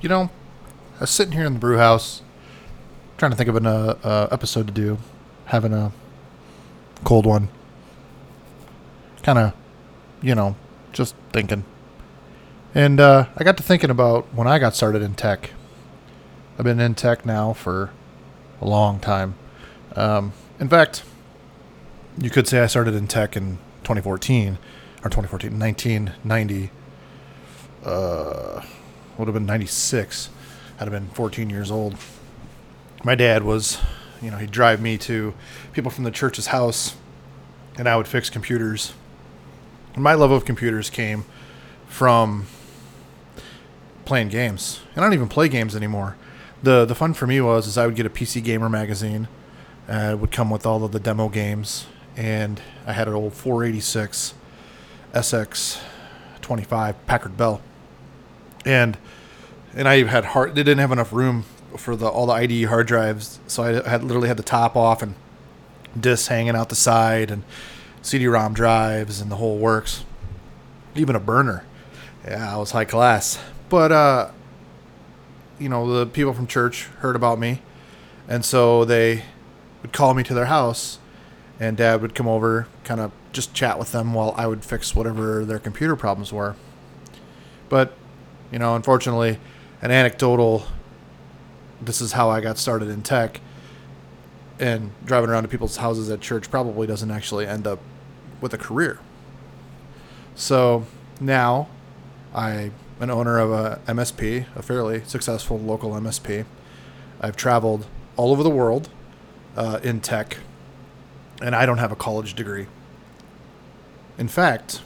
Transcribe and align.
you 0.00 0.08
know, 0.08 0.30
I 0.96 1.00
was 1.00 1.10
sitting 1.10 1.32
here 1.32 1.44
in 1.44 1.54
the 1.54 1.58
brew 1.58 1.78
house, 1.78 2.22
trying 3.16 3.30
to 3.30 3.36
think 3.36 3.48
of 3.48 3.56
an 3.56 3.66
uh, 3.66 3.98
uh, 4.02 4.28
episode 4.30 4.66
to 4.68 4.72
do, 4.72 4.98
having 5.46 5.72
a 5.72 5.92
cold 7.04 7.26
one. 7.26 7.48
Kind 9.22 9.38
of, 9.38 9.52
you 10.22 10.34
know, 10.34 10.56
just 10.92 11.14
thinking. 11.32 11.64
And 12.74 13.00
uh, 13.00 13.26
I 13.36 13.44
got 13.44 13.56
to 13.56 13.62
thinking 13.62 13.90
about 13.90 14.32
when 14.32 14.46
I 14.46 14.58
got 14.58 14.74
started 14.74 15.02
in 15.02 15.14
tech. 15.14 15.50
I've 16.58 16.64
been 16.64 16.80
in 16.80 16.94
tech 16.94 17.26
now 17.26 17.52
for 17.52 17.90
a 18.60 18.66
long 18.66 19.00
time. 19.00 19.34
Um, 19.96 20.32
in 20.60 20.68
fact, 20.68 21.02
you 22.20 22.30
could 22.30 22.46
say 22.46 22.60
I 22.60 22.66
started 22.66 22.94
in 22.94 23.06
tech 23.06 23.36
in 23.36 23.58
2014 23.84 24.58
or 25.04 25.10
2014, 25.10 25.58
1990. 25.58 26.70
Uh, 27.84 28.62
would 29.18 29.28
have 29.28 29.34
been 29.34 29.46
96. 29.46 30.30
I'd 30.78 30.84
have 30.84 30.90
been 30.90 31.08
14 31.08 31.50
years 31.50 31.70
old. 31.70 31.96
My 33.04 33.14
dad 33.14 33.42
was, 33.42 33.78
you 34.22 34.30
know, 34.30 34.38
he'd 34.38 34.50
drive 34.50 34.80
me 34.80 34.96
to 34.98 35.34
people 35.72 35.90
from 35.90 36.04
the 36.04 36.10
church's 36.10 36.48
house, 36.48 36.96
and 37.76 37.88
I 37.88 37.96
would 37.96 38.08
fix 38.08 38.30
computers. 38.30 38.94
And 39.94 40.02
my 40.02 40.14
love 40.14 40.30
of 40.30 40.44
computers 40.44 40.90
came 40.90 41.24
from 41.88 42.46
playing 44.04 44.28
games. 44.28 44.80
And 44.94 45.04
I 45.04 45.06
don't 45.06 45.14
even 45.14 45.28
play 45.28 45.48
games 45.48 45.76
anymore. 45.76 46.16
The 46.62 46.84
the 46.84 46.94
fun 46.94 47.14
for 47.14 47.26
me 47.26 47.40
was 47.40 47.66
is 47.66 47.78
I 47.78 47.86
would 47.86 47.94
get 47.94 48.06
a 48.06 48.10
PC 48.10 48.42
Gamer 48.42 48.68
magazine. 48.68 49.28
Uh, 49.88 50.10
it 50.12 50.18
would 50.18 50.32
come 50.32 50.50
with 50.50 50.66
all 50.66 50.84
of 50.84 50.92
the 50.92 51.00
demo 51.00 51.28
games, 51.28 51.86
and 52.16 52.60
I 52.86 52.92
had 52.92 53.08
an 53.08 53.14
old 53.14 53.32
486 53.34 54.34
SX 55.14 55.80
25 56.42 57.06
Packard 57.06 57.36
Bell, 57.36 57.60
and 58.68 58.98
and 59.74 59.88
I 59.88 60.04
had 60.04 60.26
hard. 60.26 60.54
They 60.54 60.62
didn't 60.62 60.78
have 60.78 60.92
enough 60.92 61.12
room 61.12 61.44
for 61.76 61.96
the 61.96 62.06
all 62.06 62.26
the 62.26 62.34
IDE 62.34 62.64
hard 62.64 62.86
drives, 62.86 63.40
so 63.46 63.62
I 63.62 63.88
had 63.88 64.04
literally 64.04 64.28
had 64.28 64.36
the 64.36 64.42
top 64.42 64.76
off 64.76 65.02
and 65.02 65.14
discs 65.98 66.28
hanging 66.28 66.54
out 66.54 66.68
the 66.68 66.76
side 66.76 67.30
and 67.30 67.42
CD-ROM 68.02 68.54
drives 68.54 69.20
and 69.20 69.30
the 69.30 69.36
whole 69.36 69.56
works. 69.58 70.04
Even 70.94 71.16
a 71.16 71.20
burner. 71.20 71.64
Yeah, 72.24 72.54
I 72.54 72.58
was 72.58 72.70
high 72.72 72.84
class. 72.84 73.38
But 73.70 73.90
uh, 73.90 74.30
you 75.58 75.70
know, 75.70 75.90
the 75.90 76.06
people 76.06 76.34
from 76.34 76.46
church 76.46 76.84
heard 76.98 77.16
about 77.16 77.38
me, 77.38 77.62
and 78.28 78.44
so 78.44 78.84
they 78.84 79.24
would 79.80 79.92
call 79.92 80.12
me 80.12 80.22
to 80.24 80.34
their 80.34 80.46
house, 80.46 80.98
and 81.58 81.76
Dad 81.76 82.02
would 82.02 82.14
come 82.14 82.28
over, 82.28 82.68
kind 82.84 83.00
of 83.00 83.12
just 83.32 83.54
chat 83.54 83.78
with 83.78 83.92
them 83.92 84.12
while 84.12 84.34
I 84.36 84.46
would 84.46 84.62
fix 84.62 84.94
whatever 84.94 85.44
their 85.44 85.58
computer 85.58 85.96
problems 85.96 86.32
were. 86.32 86.54
But 87.68 87.97
you 88.52 88.58
know, 88.58 88.74
unfortunately, 88.74 89.38
an 89.82 89.90
anecdotal. 89.90 90.64
This 91.80 92.00
is 92.00 92.12
how 92.12 92.30
I 92.30 92.40
got 92.40 92.58
started 92.58 92.88
in 92.88 93.02
tech. 93.02 93.40
And 94.58 94.90
driving 95.04 95.30
around 95.30 95.44
to 95.44 95.48
people's 95.48 95.76
houses 95.76 96.10
at 96.10 96.20
church 96.20 96.50
probably 96.50 96.86
doesn't 96.86 97.10
actually 97.10 97.46
end 97.46 97.66
up 97.66 97.78
with 98.40 98.52
a 98.52 98.58
career. 98.58 98.98
So 100.34 100.84
now 101.20 101.68
I'm 102.34 102.72
an 103.00 103.10
owner 103.10 103.38
of 103.38 103.52
a 103.52 103.80
MSP, 103.86 104.46
a 104.56 104.62
fairly 104.62 105.02
successful 105.04 105.58
local 105.58 105.92
MSP. 105.92 106.44
I've 107.20 107.36
traveled 107.36 107.86
all 108.16 108.32
over 108.32 108.42
the 108.42 108.50
world 108.50 108.88
uh, 109.56 109.78
in 109.82 110.00
tech, 110.00 110.38
and 111.40 111.54
I 111.54 111.66
don't 111.66 111.78
have 111.78 111.92
a 111.92 111.96
college 111.96 112.34
degree. 112.34 112.66
In 114.16 114.28
fact, 114.28 114.82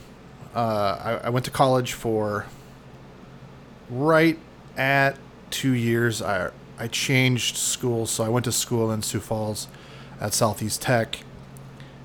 uh, 0.54 1.18
I, 1.22 1.26
I 1.26 1.28
went 1.30 1.44
to 1.46 1.50
college 1.50 1.94
for 1.94 2.46
right 3.92 4.38
at 4.76 5.18
two 5.50 5.72
years. 5.72 6.22
I 6.22 6.50
I 6.78 6.88
changed 6.88 7.56
schools, 7.56 8.10
so 8.10 8.24
I 8.24 8.28
went 8.28 8.44
to 8.46 8.52
school 8.52 8.90
in 8.90 9.02
Sioux 9.02 9.20
Falls 9.20 9.68
at 10.20 10.34
Southeast 10.34 10.82
Tech, 10.82 11.20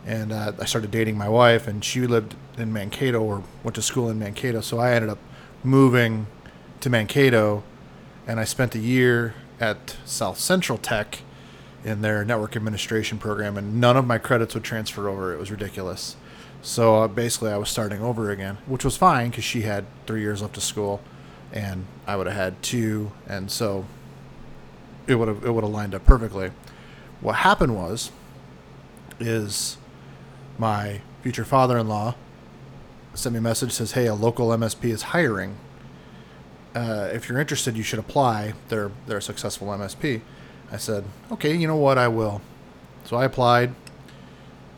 and 0.06 0.32
uh, 0.32 0.52
I 0.60 0.66
started 0.66 0.92
dating 0.92 1.18
my 1.18 1.30
wife, 1.30 1.68
and 1.68 1.84
she 1.84 2.06
lived 2.06 2.36
in 2.58 2.74
Mankato 2.74 3.22
or 3.22 3.44
went 3.64 3.76
to 3.76 3.82
school 3.82 4.10
in 4.10 4.20
Mankato. 4.20 4.62
So 4.62 4.78
I 4.78 4.92
ended 4.92 5.10
up 5.10 5.20
moving 5.64 6.28
to 6.82 6.90
Mankato, 6.90 7.64
and 8.28 8.40
I 8.40 8.44
spent 8.44 8.76
a 8.76 8.80
year 8.80 9.34
at 9.60 9.98
South 10.06 10.38
Central 10.38 10.78
Tech 10.78 11.20
in 11.84 12.02
their 12.02 12.26
network 12.26 12.56
administration 12.56 13.18
program, 13.18 13.58
and 13.58 13.80
none 13.80 13.96
of 13.98 14.06
my 14.06 14.18
credits 14.18 14.54
would 14.54 14.64
transfer 14.64 15.08
over. 15.08 15.34
It 15.34 15.40
was 15.40 15.50
ridiculous. 15.50 16.18
So 16.62 17.04
uh, 17.04 17.08
basically, 17.08 17.52
I 17.52 17.58
was 17.58 17.70
starting 17.70 18.02
over 18.02 18.30
again, 18.30 18.58
which 18.66 18.84
was 18.84 18.98
fine 18.98 19.30
because 19.30 19.46
she 19.46 19.62
had 19.62 19.86
three 20.06 20.22
years 20.22 20.42
left 20.42 20.58
of 20.58 20.64
school, 20.64 21.02
and 21.52 21.86
I 22.06 22.16
would 22.16 22.28
have 22.28 22.36
had 22.36 22.62
two, 22.62 23.12
and 23.28 23.50
so 23.52 23.86
it 25.08 25.16
would 25.16 25.28
have 25.28 25.44
it 25.46 25.52
would 25.52 25.64
have 25.64 25.74
lined 25.74 25.96
up 25.96 26.06
perfectly. 26.06 26.52
What 27.22 27.38
happened 27.38 27.76
was, 27.76 28.12
is 29.20 29.78
my 30.58 31.02
future 31.22 31.46
father-in-law 31.46 32.16
sent 33.14 33.34
me 33.34 33.40
a 33.40 33.42
message 33.42 33.72
says, 33.72 33.94
"Hey, 33.94 34.06
a 34.06 34.14
local 34.14 34.50
MSP 34.50 34.92
is 34.92 35.02
hiring. 35.04 35.58
Uh, 36.76 37.10
if 37.12 37.28
you're 37.28 37.40
interested, 37.40 37.76
you 37.76 37.84
should 37.84 38.00
apply. 38.00 38.54
They're 38.70 38.92
they're 39.08 39.18
a 39.18 39.22
successful 39.22 39.68
MSP." 39.68 40.22
I 40.72 40.78
said, 40.78 41.06
"Okay, 41.32 41.56
you 41.56 41.68
know 41.68 41.76
what? 41.76 41.98
I 41.98 42.08
will." 42.08 42.42
So 43.06 43.18
I 43.18 43.26
applied. 43.26 43.74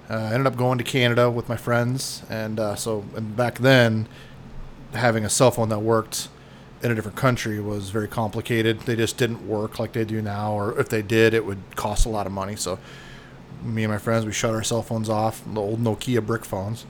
Uh, 0.09 0.15
I 0.15 0.33
ended 0.33 0.47
up 0.47 0.55
going 0.55 0.77
to 0.77 0.83
Canada 0.83 1.29
with 1.29 1.49
my 1.49 1.57
friends, 1.57 2.23
and 2.29 2.59
uh, 2.59 2.75
so 2.75 3.05
and 3.15 3.35
back 3.35 3.59
then, 3.59 4.07
having 4.93 5.25
a 5.25 5.29
cell 5.29 5.51
phone 5.51 5.69
that 5.69 5.79
worked 5.79 6.29
in 6.81 6.91
a 6.91 6.95
different 6.95 7.17
country 7.17 7.59
was 7.59 7.89
very 7.89 8.07
complicated. 8.07 8.81
They 8.81 8.95
just 8.95 9.17
didn't 9.17 9.47
work 9.47 9.79
like 9.79 9.93
they 9.93 10.05
do 10.05 10.21
now, 10.21 10.53
or 10.53 10.79
if 10.79 10.89
they 10.89 11.01
did, 11.01 11.33
it 11.33 11.45
would 11.45 11.75
cost 11.75 12.05
a 12.05 12.09
lot 12.09 12.25
of 12.25 12.31
money. 12.31 12.55
So 12.55 12.79
me 13.63 13.83
and 13.83 13.91
my 13.91 13.97
friends, 13.97 14.25
we 14.25 14.31
shut 14.31 14.53
our 14.53 14.63
cell 14.63 14.81
phones 14.81 15.09
off, 15.09 15.43
the 15.45 15.59
old 15.59 15.83
Nokia 15.83 16.25
brick 16.25 16.45
phones, 16.45 16.85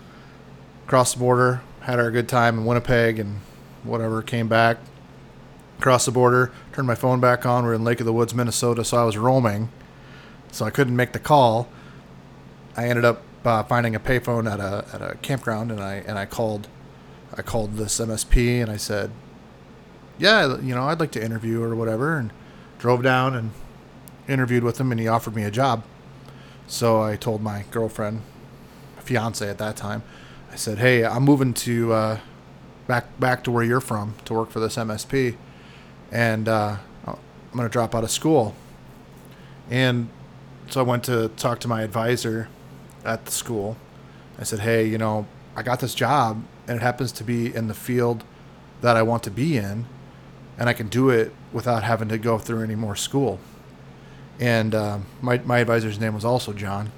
crossed 0.86 1.16
the 1.16 1.20
border, 1.20 1.62
had 1.82 2.00
our 2.00 2.12
good 2.12 2.30
time 2.30 2.60
in 2.60 2.66
Winnipeg, 2.66 3.18
and 3.18 3.40
whatever, 3.84 4.22
came 4.22 4.48
back, 4.48 4.78
crossed 5.80 6.06
the 6.06 6.12
border, 6.12 6.52
turned 6.74 6.88
my 6.88 6.96
phone 6.96 7.20
back 7.20 7.46
on. 7.46 7.64
We 7.64 7.72
are 7.72 7.74
in 7.74 7.84
Lake 7.84 8.00
of 8.00 8.06
the 8.06 8.14
Woods, 8.14 8.36
Minnesota, 8.36 8.84
so 8.84 8.98
I 8.98 9.04
was 9.04 9.18
roaming, 9.18 9.70
so 10.52 10.66
I 10.66 10.70
couldn't 10.70 10.96
make 10.96 11.14
the 11.14 11.20
call. 11.20 11.68
I 12.78 12.88
ended 12.88 13.06
up 13.06 13.24
uh, 13.44 13.64
finding 13.64 13.96
a 13.96 14.00
payphone 14.00 14.52
at 14.52 14.60
a 14.60 14.86
at 14.94 15.02
a 15.02 15.16
campground, 15.16 15.72
and 15.72 15.82
I 15.82 15.96
and 15.96 16.20
I 16.20 16.26
called, 16.26 16.68
I 17.36 17.42
called 17.42 17.78
this 17.78 18.00
MSP, 18.00 18.62
and 18.62 18.70
I 18.70 18.78
said, 18.78 19.12
yeah, 20.20 20.58
you 20.60 20.76
know, 20.76 20.84
I'd 20.84 21.00
like 21.00 21.12
to 21.12 21.24
interview 21.24 21.64
or 21.64 21.76
whatever, 21.76 22.18
and 22.18 22.32
drove 22.78 23.02
down 23.02 23.36
and 23.36 23.52
interviewed 24.28 24.64
with 24.64 24.80
him, 24.80 24.92
and 24.92 25.00
he 25.00 25.08
offered 25.08 25.36
me 25.36 25.44
a 25.44 25.52
job. 25.52 25.84
So 26.68 27.02
I 27.02 27.16
told 27.16 27.42
my 27.42 27.64
girlfriend, 27.72 28.22
fiance 29.00 29.48
at 29.50 29.58
that 29.58 29.76
time, 29.76 30.04
I 30.52 30.56
said, 30.56 30.78
"Hey, 30.78 31.04
I'm 31.04 31.24
moving 31.24 31.54
to 31.66 31.94
uh, 31.94 32.20
back 32.88 33.20
back 33.20 33.44
to 33.46 33.52
where 33.52 33.64
you're 33.64 33.82
from 33.82 34.16
to 34.26 34.34
work 34.34 34.52
for 34.52 34.60
this 34.60 34.76
MSP, 34.76 35.36
and 36.12 36.48
uh, 36.48 36.78
I'm 37.08 37.18
gonna 37.56 37.70
drop 37.70 37.96
out 37.96 38.04
of 38.04 38.12
school." 38.12 38.56
And 39.70 40.10
so 40.70 40.80
I 40.80 40.84
went 40.84 41.04
to 41.06 41.30
talk 41.30 41.60
to 41.62 41.68
my 41.68 41.82
advisor 41.82 42.50
at 43.06 43.26
the 43.26 43.32
school. 43.32 43.78
I 44.38 44.44
said, 44.44 44.60
"Hey, 44.60 44.86
you 44.86 44.98
know, 44.98 45.26
I 45.56 45.64
got 45.64 45.80
this 45.80 45.96
job, 45.96 46.44
and 46.68 46.78
it 46.78 46.82
happens 46.82 47.12
to 47.14 47.24
be 47.24 47.54
in 47.54 47.68
the 47.68 47.74
field 47.74 48.24
that 48.82 48.96
I 48.96 49.02
want 49.02 49.24
to 49.24 49.32
be 49.32 49.58
in." 49.58 49.86
And 50.60 50.68
I 50.68 50.74
can 50.74 50.90
do 50.90 51.10
it 51.10 51.34
without 51.54 51.84
having 51.84 52.10
to 52.10 52.18
go 52.18 52.38
through 52.38 52.64
any 52.64 52.76
more 52.76 52.96
school. 52.96 53.40
And 54.40 54.76
uh, 54.76 55.00
my 55.22 55.40
my 55.40 55.60
advisor's 55.60 56.00
name 56.00 56.14
was 56.14 56.26
also 56.26 56.54
John, 56.54 56.92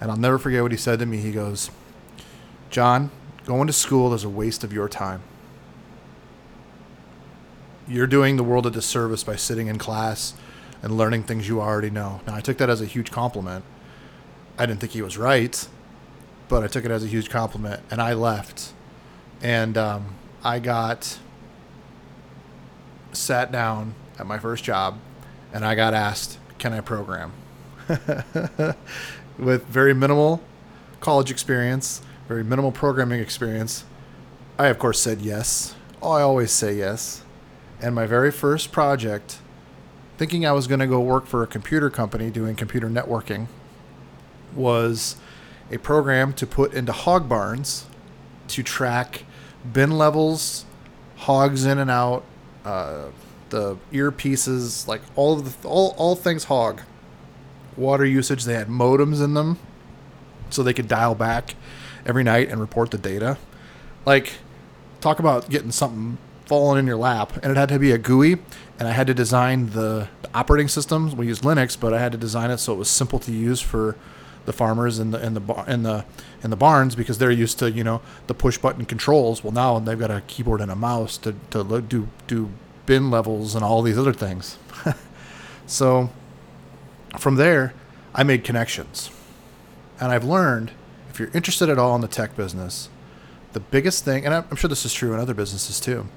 and 0.00 0.10
I'll 0.10 0.16
never 0.16 0.38
forget 0.38 0.62
what 0.62 0.72
he 0.72 0.78
said 0.78 0.98
to 0.98 1.06
me. 1.06 1.18
He 1.18 1.30
goes, 1.30 1.70
"John, 2.70 3.10
going 3.44 3.66
to 3.66 3.72
school 3.72 4.12
is 4.14 4.24
a 4.24 4.28
waste 4.28 4.64
of 4.64 4.72
your 4.72 4.88
time. 4.88 5.22
You're 7.86 8.06
doing 8.06 8.36
the 8.36 8.44
world 8.44 8.66
a 8.66 8.70
disservice 8.70 9.22
by 9.22 9.36
sitting 9.36 9.66
in 9.66 9.78
class 9.78 10.34
and 10.82 10.96
learning 10.96 11.24
things 11.24 11.48
you 11.48 11.60
already 11.60 11.90
know." 11.90 12.22
Now 12.26 12.34
I 12.34 12.40
took 12.40 12.56
that 12.58 12.70
as 12.70 12.80
a 12.80 12.86
huge 12.86 13.10
compliment. 13.10 13.64
I 14.58 14.66
didn't 14.66 14.80
think 14.80 14.92
he 14.92 15.02
was 15.02 15.18
right, 15.18 15.68
but 16.48 16.62
I 16.62 16.66
took 16.66 16.84
it 16.84 16.90
as 16.90 17.04
a 17.04 17.08
huge 17.08 17.28
compliment, 17.30 17.82
and 17.90 18.00
I 18.00 18.14
left, 18.14 18.72
and 19.42 19.78
um, 19.78 20.14
I 20.44 20.58
got 20.58 21.18
sat 23.12 23.52
down 23.52 23.94
at 24.18 24.26
my 24.26 24.38
first 24.38 24.64
job 24.64 24.98
and 25.52 25.64
I 25.64 25.74
got 25.74 25.94
asked, 25.94 26.38
"Can 26.58 26.72
I 26.72 26.80
program?" 26.80 27.32
With 29.38 29.66
very 29.66 29.94
minimal 29.94 30.42
college 31.00 31.30
experience, 31.30 32.02
very 32.28 32.44
minimal 32.44 32.72
programming 32.72 33.20
experience, 33.20 33.84
I 34.58 34.68
of 34.68 34.78
course 34.78 35.00
said 35.00 35.20
yes. 35.20 35.74
Oh, 36.00 36.12
I 36.12 36.22
always 36.22 36.50
say 36.50 36.74
yes. 36.74 37.22
And 37.80 37.94
my 37.94 38.06
very 38.06 38.30
first 38.30 38.70
project, 38.70 39.38
thinking 40.16 40.46
I 40.46 40.52
was 40.52 40.66
going 40.66 40.80
to 40.80 40.86
go 40.86 41.00
work 41.00 41.26
for 41.26 41.42
a 41.42 41.46
computer 41.46 41.90
company 41.90 42.30
doing 42.30 42.54
computer 42.54 42.88
networking, 42.88 43.48
was 44.54 45.16
a 45.70 45.78
program 45.78 46.32
to 46.34 46.46
put 46.46 46.74
into 46.74 46.92
hog 46.92 47.28
barns 47.28 47.86
to 48.48 48.62
track 48.62 49.24
bin 49.72 49.92
levels, 49.92 50.64
hogs 51.16 51.64
in 51.64 51.78
and 51.78 51.90
out, 51.90 52.24
uh, 52.64 53.06
the 53.50 53.76
earpieces, 53.92 54.86
like 54.86 55.02
all 55.16 55.38
of 55.38 55.62
the 55.62 55.68
all 55.68 55.94
all 55.98 56.16
things 56.16 56.44
hog. 56.44 56.82
Water 57.76 58.04
usage. 58.04 58.44
They 58.44 58.54
had 58.54 58.68
modems 58.68 59.22
in 59.22 59.34
them, 59.34 59.58
so 60.50 60.62
they 60.62 60.74
could 60.74 60.88
dial 60.88 61.14
back 61.14 61.54
every 62.04 62.22
night 62.22 62.50
and 62.50 62.60
report 62.60 62.90
the 62.90 62.98
data. 62.98 63.38
Like, 64.04 64.34
talk 65.00 65.18
about 65.18 65.48
getting 65.48 65.70
something 65.70 66.18
falling 66.44 66.80
in 66.80 66.86
your 66.86 66.96
lap, 66.96 67.32
and 67.42 67.50
it 67.50 67.56
had 67.56 67.68
to 67.70 67.78
be 67.78 67.92
a 67.92 67.98
GUI, 67.98 68.32
and 68.78 68.88
I 68.88 68.90
had 68.90 69.06
to 69.06 69.14
design 69.14 69.70
the, 69.70 70.08
the 70.22 70.28
operating 70.34 70.68
systems. 70.68 71.14
We 71.14 71.26
used 71.28 71.42
Linux, 71.42 71.78
but 71.78 71.94
I 71.94 71.98
had 71.98 72.12
to 72.12 72.18
design 72.18 72.50
it 72.50 72.58
so 72.58 72.72
it 72.72 72.76
was 72.76 72.90
simple 72.90 73.18
to 73.20 73.32
use 73.32 73.60
for 73.60 73.96
the 74.44 74.52
farmers 74.52 74.98
in 74.98 75.10
the 75.10 75.24
in 75.24 75.34
the 75.34 75.64
in 75.66 75.82
the 75.82 76.04
in 76.42 76.50
the 76.50 76.56
barns 76.56 76.94
because 76.94 77.18
they're 77.18 77.30
used 77.30 77.58
to 77.58 77.70
you 77.70 77.84
know 77.84 78.00
the 78.26 78.34
push 78.34 78.58
button 78.58 78.84
controls. 78.84 79.44
Well, 79.44 79.52
now 79.52 79.78
they've 79.78 79.98
got 79.98 80.10
a 80.10 80.22
keyboard 80.22 80.60
and 80.60 80.70
a 80.70 80.76
mouse 80.76 81.16
to 81.18 81.34
to 81.50 81.80
do 81.82 82.08
do 82.26 82.50
bin 82.86 83.10
levels 83.10 83.54
and 83.54 83.64
all 83.64 83.82
these 83.82 83.98
other 83.98 84.12
things. 84.12 84.58
so 85.66 86.10
from 87.18 87.36
there, 87.36 87.74
I 88.14 88.22
made 88.22 88.44
connections, 88.44 89.10
and 90.00 90.10
I've 90.10 90.24
learned 90.24 90.72
if 91.10 91.20
you're 91.20 91.30
interested 91.34 91.68
at 91.68 91.78
all 91.78 91.94
in 91.94 92.00
the 92.00 92.08
tech 92.08 92.36
business, 92.36 92.88
the 93.52 93.60
biggest 93.60 94.02
thing, 94.02 94.24
and 94.24 94.34
I'm 94.34 94.56
sure 94.56 94.68
this 94.68 94.86
is 94.86 94.94
true 94.94 95.12
in 95.12 95.20
other 95.20 95.34
businesses 95.34 95.78
too, 95.78 96.08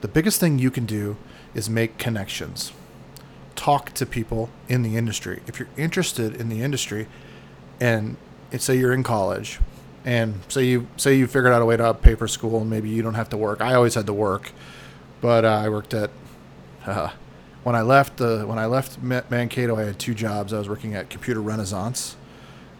the 0.00 0.08
biggest 0.08 0.40
thing 0.40 0.58
you 0.58 0.70
can 0.70 0.86
do 0.86 1.18
is 1.54 1.68
make 1.68 1.98
connections. 1.98 2.72
Talk 3.56 3.92
to 3.94 4.06
people 4.06 4.48
in 4.68 4.82
the 4.82 4.96
industry. 4.96 5.42
If 5.46 5.58
you're 5.58 5.68
interested 5.76 6.34
in 6.34 6.48
the 6.48 6.62
industry, 6.62 7.08
and 7.80 8.16
say 8.58 8.76
you're 8.76 8.92
in 8.92 9.02
college 9.02 9.60
and 10.04 10.40
say 10.48 10.64
you 10.64 10.86
say 10.96 11.14
you 11.14 11.26
figured 11.26 11.52
out 11.52 11.62
a 11.62 11.66
way 11.66 11.76
to 11.76 11.94
pay 11.94 12.14
for 12.14 12.26
school 12.26 12.60
and 12.60 12.70
maybe 12.70 12.88
you 12.88 13.02
don't 13.02 13.14
have 13.14 13.28
to 13.30 13.36
work. 13.36 13.60
I 13.60 13.74
always 13.74 13.94
had 13.94 14.06
to 14.06 14.14
work 14.14 14.52
but 15.20 15.44
uh, 15.44 15.48
i 15.48 15.68
worked 15.68 15.94
at 15.94 16.10
uh, 16.86 17.10
when 17.64 17.74
i 17.74 17.82
left 17.82 18.16
the 18.18 18.44
when 18.46 18.58
i 18.58 18.66
left 18.66 19.00
mankato 19.02 19.76
i 19.76 19.82
had 19.82 19.98
two 19.98 20.14
jobs. 20.14 20.52
I 20.52 20.58
was 20.58 20.68
working 20.68 20.94
at 20.94 21.10
computer 21.10 21.40
renaissance 21.40 22.16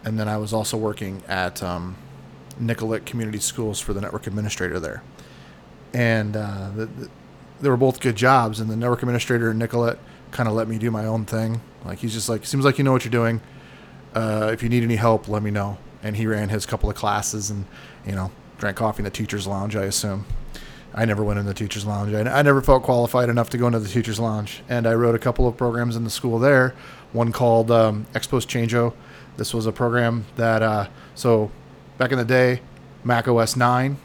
and 0.05 0.19
then 0.19 0.29
i 0.29 0.37
was 0.37 0.53
also 0.53 0.77
working 0.77 1.23
at 1.29 1.63
um, 1.63 1.97
nicollet 2.59 3.07
community 3.07 3.39
schools 3.39 3.81
for 3.81 3.93
the 3.93 4.01
network 4.01 4.27
administrator 4.27 4.81
there. 4.81 5.03
And 5.95 6.37
uh, 6.37 6.71
the, 6.75 6.87
the, 6.87 7.11
they 7.61 7.69
were 7.69 7.77
both 7.77 8.01
good 8.01 8.17
jobs 8.17 8.61
and 8.61 8.71
the 8.71 8.77
network 8.77 9.03
administrator 9.03 9.51
in 9.51 9.59
nicollet 9.59 9.99
kind 10.31 10.49
of 10.49 10.55
let 10.55 10.69
me 10.69 10.79
do 10.79 10.91
my 10.91 11.07
own 11.07 11.25
thing. 11.25 11.61
Like 11.85 11.99
he's 11.99 12.13
just 12.13 12.29
like 12.29 12.45
seems 12.45 12.65
like 12.65 12.79
you 12.79 12.85
know 12.85 12.93
what 12.93 13.05
you're 13.05 13.11
doing 13.11 13.41
uh, 14.19 14.51
if 14.53 14.63
you 14.63 14.69
need 14.69 14.83
any 14.83 14.97
help, 14.97 15.29
let 15.29 15.43
me 15.43 15.51
know. 15.51 15.79
And 16.03 16.17
he 16.17 16.27
ran 16.27 16.49
his 16.49 16.67
couple 16.67 16.91
of 16.91 16.97
classes 16.97 17.51
and, 17.51 17.65
you 18.05 18.13
know, 18.13 18.31
drank 18.59 18.77
coffee 18.77 19.01
in 19.01 19.05
the 19.05 19.11
teacher's 19.11 19.47
lounge, 19.47 19.77
I 19.77 19.85
assume. 19.85 20.27
I 20.93 21.05
never 21.05 21.23
went 21.23 21.39
in 21.39 21.47
the 21.47 21.55
teacher's 21.55 21.87
lounge. 21.87 22.13
I, 22.15 22.23
I 22.23 22.43
never 22.43 22.61
felt 22.61 22.83
qualified 22.83 23.29
enough 23.29 23.51
to 23.51 23.59
go 23.59 23.67
into 23.67 23.79
the 23.79 23.89
teacher's 23.89 24.19
lounge. 24.19 24.63
And 24.69 24.87
I 24.87 24.95
wrote 24.95 25.15
a 25.15 25.19
couple 25.19 25.47
of 25.47 25.57
programs 25.57 25.95
in 25.95 26.03
the 26.03 26.11
school 26.11 26.39
there. 26.39 26.75
One 27.13 27.31
called 27.31 27.71
um, 27.71 28.07
Changeo. 28.13 28.93
This 29.37 29.55
was 29.55 29.67
a 29.67 29.73
program 29.73 30.27
that, 30.35 30.63
uh, 30.63 30.89
so 31.15 31.53
back 31.97 32.11
in 32.11 32.19
the 32.19 32.25
day, 32.25 32.61
Mac 33.05 33.29
OS 33.29 33.55
9 33.55 33.97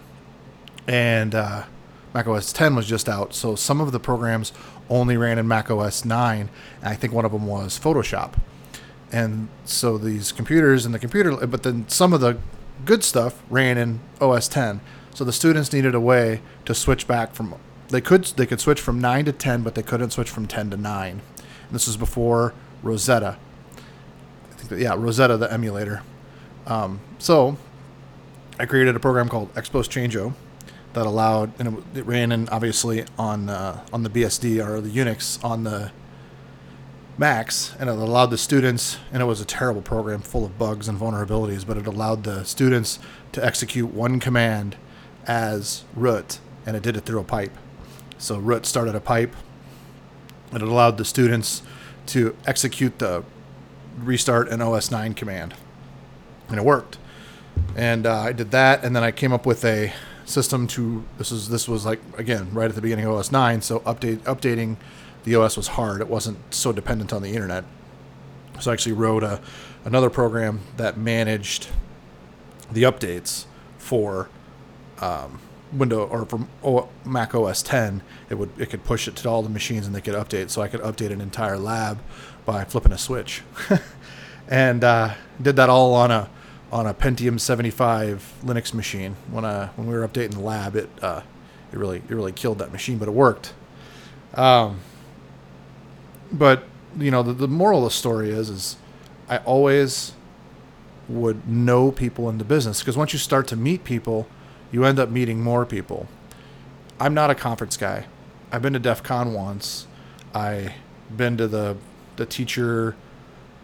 and 0.87 1.33
uh, 1.33 1.63
Mac 2.13 2.27
OS 2.27 2.53
10 2.53 2.75
was 2.75 2.85
just 2.85 3.09
out. 3.09 3.33
So 3.33 3.55
some 3.55 3.81
of 3.81 3.91
the 3.91 3.99
programs 3.99 4.53
only 4.89 5.17
ran 5.17 5.39
in 5.39 5.47
Mac 5.47 5.71
OS 5.71 6.05
9. 6.05 6.49
And 6.81 6.87
I 6.87 6.93
think 6.93 7.13
one 7.13 7.25
of 7.25 7.31
them 7.31 7.47
was 7.47 7.79
Photoshop 7.79 8.35
and 9.13 9.47
so 9.63 9.97
these 9.97 10.31
computers 10.31 10.85
and 10.85 10.93
the 10.93 10.99
computer 10.99 11.47
but 11.47 11.63
then 11.63 11.87
some 11.87 12.11
of 12.11 12.19
the 12.19 12.37
good 12.83 13.03
stuff 13.03 13.41
ran 13.49 13.77
in 13.77 13.99
OS 14.19 14.47
10 14.49 14.81
so 15.13 15.23
the 15.23 15.31
students 15.31 15.71
needed 15.71 15.95
a 15.95 15.99
way 15.99 16.41
to 16.65 16.73
switch 16.73 17.07
back 17.07 17.33
from 17.33 17.55
they 17.89 18.01
could 18.01 18.25
they 18.25 18.45
could 18.45 18.59
switch 18.59 18.81
from 18.81 18.99
9 18.99 19.25
to 19.25 19.31
10 19.31 19.61
but 19.61 19.75
they 19.75 19.83
couldn't 19.83 20.09
switch 20.09 20.29
from 20.29 20.47
10 20.47 20.71
to 20.71 20.77
9 20.77 21.11
and 21.11 21.21
this 21.71 21.87
was 21.87 21.95
before 21.95 22.53
Rosetta. 22.81 23.37
I 24.51 24.53
think 24.55 24.69
that, 24.69 24.79
yeah 24.79 24.95
Rosetta 24.97 25.37
the 25.37 25.51
emulator. 25.51 26.01
Um, 26.65 26.99
so 27.19 27.57
I 28.59 28.65
created 28.65 28.95
a 28.95 28.99
program 28.99 29.29
called 29.29 29.53
Expos 29.53 29.87
Changeo 29.87 30.33
that 30.93 31.05
allowed 31.05 31.51
and 31.59 31.77
it, 31.77 31.99
it 31.99 32.05
ran 32.05 32.31
in 32.31 32.49
obviously 32.49 33.05
on 33.17 33.49
uh, 33.49 33.85
on 33.93 34.03
the 34.03 34.09
BSD 34.09 34.65
or 34.65 34.81
the 34.81 34.89
Unix 34.89 35.43
on 35.43 35.63
the 35.63 35.91
Macs, 37.17 37.75
and 37.79 37.89
it 37.89 37.93
allowed 37.93 38.27
the 38.27 38.37
students, 38.37 38.97
and 39.11 39.21
it 39.21 39.25
was 39.25 39.39
a 39.39 39.45
terrible 39.45 39.81
program 39.81 40.21
full 40.21 40.43
of 40.43 40.57
bugs 40.57 40.87
and 40.87 40.99
vulnerabilities, 40.99 41.65
but 41.65 41.77
it 41.77 41.85
allowed 41.85 42.23
the 42.23 42.43
students 42.43 42.97
to 43.33 43.45
execute 43.45 43.93
one 43.93 44.19
command 44.19 44.75
as 45.27 45.83
root, 45.95 46.39
and 46.65 46.75
it 46.75 46.81
did 46.81 46.97
it 46.97 47.01
through 47.01 47.19
a 47.19 47.23
pipe. 47.23 47.55
So 48.17 48.37
root 48.37 48.65
started 48.65 48.95
a 48.95 48.99
pipe, 48.99 49.35
and 50.51 50.61
it 50.61 50.67
allowed 50.67 50.97
the 50.97 51.05
students 51.05 51.61
to 52.07 52.35
execute 52.47 52.99
the 52.99 53.23
restart 53.99 54.49
an 54.49 54.61
OS 54.61 54.89
9 54.89 55.13
command, 55.13 55.53
and 56.49 56.57
it 56.57 56.65
worked. 56.65 56.97
And 57.75 58.07
uh, 58.07 58.19
I 58.19 58.31
did 58.31 58.49
that, 58.51 58.83
and 58.83 58.95
then 58.95 59.03
I 59.03 59.11
came 59.11 59.31
up 59.31 59.45
with 59.45 59.63
a 59.63 59.93
system 60.25 60.65
to 60.65 61.03
this 61.17 61.33
is 61.33 61.49
this 61.49 61.67
was 61.67 61.85
like 61.85 61.99
again 62.17 62.47
right 62.53 62.69
at 62.69 62.75
the 62.75 62.81
beginning 62.81 63.05
of 63.05 63.13
OS 63.13 63.31
9, 63.31 63.61
so 63.61 63.81
update 63.81 64.19
updating 64.19 64.77
the 65.23 65.35
OS 65.35 65.57
was 65.57 65.69
hard. 65.69 66.01
It 66.01 66.07
wasn't 66.07 66.37
so 66.53 66.71
dependent 66.71 67.13
on 67.13 67.21
the 67.21 67.29
internet. 67.29 67.63
So 68.59 68.71
I 68.71 68.73
actually 68.73 68.93
wrote 68.93 69.23
a 69.23 69.41
another 69.85 70.09
program 70.09 70.61
that 70.77 70.97
managed 70.97 71.67
the 72.71 72.83
updates 72.83 73.45
for 73.77 74.29
um, 75.01 75.39
Window 75.71 76.05
or 76.61 76.89
Mac 77.05 77.35
OS 77.35 77.61
10. 77.61 78.01
It 78.29 78.35
would 78.35 78.51
it 78.57 78.69
could 78.69 78.83
push 78.83 79.07
it 79.07 79.15
to 79.17 79.29
all 79.29 79.41
the 79.41 79.49
machines 79.49 79.85
and 79.85 79.95
they 79.95 80.01
could 80.01 80.15
update. 80.15 80.49
So 80.49 80.61
I 80.61 80.67
could 80.67 80.81
update 80.81 81.11
an 81.11 81.21
entire 81.21 81.57
lab 81.57 81.99
by 82.45 82.65
flipping 82.65 82.91
a 82.91 82.97
switch, 82.97 83.41
and 84.47 84.83
uh, 84.83 85.13
did 85.41 85.55
that 85.55 85.69
all 85.69 85.93
on 85.93 86.11
a 86.11 86.29
on 86.71 86.87
a 86.87 86.93
Pentium 86.93 87.39
75 87.39 88.33
Linux 88.43 88.73
machine. 88.73 89.15
When 89.31 89.45
I 89.45 89.67
when 89.75 89.87
we 89.87 89.93
were 89.93 90.07
updating 90.07 90.31
the 90.31 90.41
lab, 90.41 90.75
it 90.75 90.89
uh, 91.01 91.21
it 91.71 91.77
really 91.77 91.97
it 91.97 92.09
really 92.09 92.31
killed 92.31 92.59
that 92.59 92.71
machine, 92.71 92.97
but 92.97 93.07
it 93.07 93.13
worked. 93.13 93.53
Um, 94.35 94.79
but 96.33 96.63
you 96.97 97.11
know, 97.11 97.23
the, 97.23 97.33
the 97.33 97.47
moral 97.47 97.79
of 97.79 97.91
the 97.91 97.95
story 97.95 98.29
is, 98.29 98.49
is 98.49 98.77
I 99.29 99.37
always 99.37 100.13
would 101.07 101.47
know 101.47 101.91
people 101.91 102.29
in 102.29 102.37
the 102.37 102.43
business 102.43 102.79
because 102.79 102.97
once 102.97 103.13
you 103.13 103.19
start 103.19 103.47
to 103.47 103.55
meet 103.55 103.83
people, 103.83 104.27
you 104.71 104.85
end 104.85 104.99
up 104.99 105.09
meeting 105.09 105.41
more 105.41 105.65
people. 105.65 106.07
I'm 106.99 107.13
not 107.13 107.29
a 107.29 107.35
conference 107.35 107.77
guy. 107.77 108.05
I've 108.51 108.61
been 108.61 108.73
to 108.73 108.79
DEF 108.79 109.03
CON 109.03 109.33
once. 109.33 109.87
I've 110.33 110.71
been 111.15 111.37
to 111.37 111.47
the 111.47 111.77
the 112.15 112.25
teacher 112.25 112.95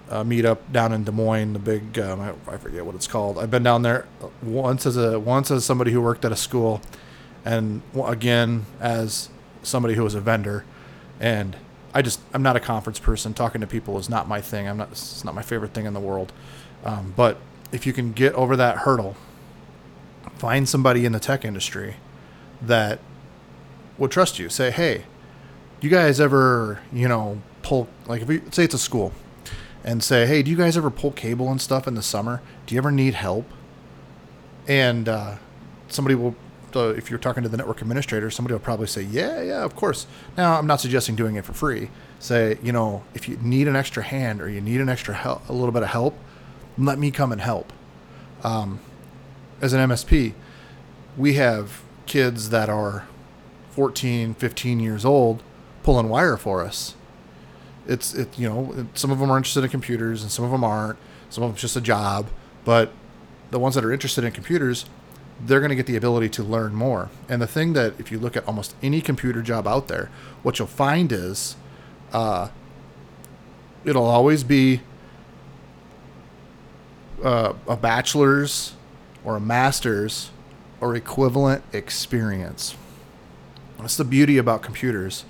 uh, 0.10 0.24
meetup 0.24 0.58
down 0.72 0.92
in 0.92 1.04
Des 1.04 1.12
Moines, 1.12 1.54
the 1.54 1.60
big 1.60 2.00
um, 2.00 2.20
I, 2.20 2.34
I, 2.48 2.58
forget 2.58 2.84
what 2.84 2.96
it's 2.96 3.06
called. 3.06 3.38
I've 3.38 3.52
been 3.52 3.62
down 3.64 3.84
there 3.84 4.08
once 4.42 4.86
as 4.86 4.98
a 4.98 5.20
once 5.20 5.52
as 5.52 5.64
somebody 5.64 5.92
who 5.92 6.02
worked 6.02 6.26
at 6.26 6.32
a 6.32 6.36
school, 6.36 6.82
and 7.46 7.82
again 8.04 8.66
as 8.80 9.30
somebody 9.62 9.94
who 9.94 10.04
was 10.04 10.16
a 10.16 10.22
vendor, 10.22 10.66
and 11.20 11.56
I 11.94 12.02
just 12.02 12.20
I'm 12.34 12.44
not 12.44 12.56
a 12.56 12.60
conference 12.60 13.00
person. 13.00 13.34
Talking 13.34 13.62
to 13.62 13.68
people 13.68 13.98
is 13.98 14.10
not 14.10 14.28
my 14.28 14.42
thing. 14.42 14.68
I'm 14.68 14.78
not. 14.78 14.92
It's 14.92 15.24
not 15.24 15.34
my 15.34 15.42
favorite 15.42 15.74
thing 15.74 15.86
in 15.86 15.94
the 15.94 16.00
world. 16.00 16.32
Um, 16.84 17.14
but 17.16 17.38
if 17.72 17.86
you 17.86 17.94
can 17.94 18.12
get 18.12 18.34
over 18.34 18.56
that 18.56 18.80
hurdle, 18.80 19.16
find 20.38 20.68
somebody 20.68 21.06
in 21.06 21.12
the 21.12 21.20
tech 21.20 21.44
industry 21.44 21.96
that 22.62 23.00
would 23.98 24.12
trust 24.12 24.40
you. 24.40 24.50
Say, 24.50 24.72
hey, 24.72 25.06
you 25.82 25.90
guys 25.90 26.20
ever 26.20 26.80
you 26.94 27.08
know 27.08 27.42
pull 27.62 27.88
like 28.06 28.22
if 28.22 28.28
we 28.28 28.42
say 28.52 28.66
it's 28.66 28.74
a 28.74 28.80
school, 28.80 29.14
and 29.84 30.04
say, 30.04 30.26
hey, 30.26 30.44
do 30.44 30.52
you 30.52 30.58
guys 30.58 30.78
ever 30.78 30.90
pull 30.90 31.12
cable 31.12 31.50
and 31.50 31.62
stuff 31.62 31.88
in 31.88 31.96
the 31.96 32.02
summer? 32.02 32.42
Do 32.66 32.76
you 32.76 32.80
ever 32.80 32.92
need 32.92 33.14
help? 33.16 33.46
And 34.68 35.10
uh, 35.10 35.38
somebody 35.88 36.16
will 36.16 36.36
uh, 36.76 36.90
if 36.90 37.10
you're 37.10 37.20
talking 37.20 37.44
to 37.44 37.50
the 37.50 37.58
network 37.58 37.82
administrator, 37.82 38.30
somebody 38.30 38.54
will 38.54 38.60
probably 38.60 38.88
say, 38.88 39.02
"Yeah, 39.02 39.42
yeah, 39.42 39.64
of 39.64 39.76
course." 39.76 40.08
Now, 40.38 40.58
I'm 40.58 40.68
not 40.68 40.82
suggesting 40.82 41.16
doing 41.16 41.36
it 41.36 41.46
for 41.46 41.54
free. 41.54 41.90
Say, 42.20 42.58
you 42.62 42.72
know, 42.72 43.04
if 43.14 43.30
you 43.30 43.38
need 43.42 43.68
an 43.68 43.76
extra 43.76 44.04
hand 44.04 44.42
or 44.42 44.50
you 44.50 44.62
need 44.62 44.82
an 44.82 44.90
extra 44.90 45.14
help, 45.14 45.48
a 45.50 45.54
little 45.54 45.72
bit 45.72 45.84
of 45.84 45.90
help, 45.90 46.16
let 46.78 47.00
me 47.00 47.12
come 47.12 47.32
and 47.32 47.42
help. 47.42 47.72
Um, 48.44 48.80
as 49.62 49.74
an 49.74 49.90
MSP, 49.90 50.34
we 51.18 51.34
have 51.34 51.82
kids 52.06 52.50
that 52.50 52.70
are 52.70 53.08
14, 53.72 54.34
15 54.34 54.80
years 54.80 55.06
old 55.06 55.44
pulling 55.84 56.10
wire 56.10 56.38
for 56.38 56.64
us. 56.64 56.96
It's 57.88 58.14
it, 58.14 58.38
you 58.38 58.48
know, 58.48 58.88
some 58.94 59.12
of 59.12 59.20
them 59.20 59.32
are 59.32 59.38
interested 59.38 59.64
in 59.64 59.70
computers 59.70 60.22
and 60.22 60.32
some 60.32 60.46
of 60.46 60.52
them 60.52 60.64
aren't. 60.64 60.98
Some 61.30 61.44
of 61.44 61.52
them 61.52 61.58
just 61.58 61.76
a 61.76 61.82
job, 61.82 62.28
but 62.66 62.92
the 63.52 63.60
ones 63.60 63.76
that 63.76 63.86
are 63.86 63.92
interested 63.92 64.24
in 64.24 64.32
computers 64.32 64.86
they're 65.42 65.60
going 65.60 65.70
to 65.70 65.76
get 65.76 65.86
the 65.86 65.96
ability 65.96 66.30
to 66.30 66.44
learn 66.44 66.74
more. 66.74 67.10
And 67.28 67.42
the 67.42 67.48
thing 67.48 67.74
that, 67.74 67.94
if 68.00 68.12
you 68.12 68.20
look 68.20 68.36
at 68.36 68.46
almost 68.48 68.76
any 68.84 69.02
computer 69.02 69.42
job 69.42 69.68
out 69.68 69.88
there, 69.88 70.10
what 70.44 70.60
you'll 70.60 70.68
find 70.68 71.12
is 71.12 71.56
uh, 72.12 72.50
it'll 73.86 74.06
always 74.06 74.44
be 74.44 74.82
uh, 77.24 77.54
a 77.68 77.78
bachelor's 77.78 78.74
or 79.24 79.36
a 79.38 79.40
master's 79.40 80.32
or 80.82 80.96
equivalent 80.96 81.64
experience. 81.74 82.76
That's 83.80 83.98
the 83.98 84.06
beauty 84.06 84.38
about 84.38 84.62
computers 84.62 85.26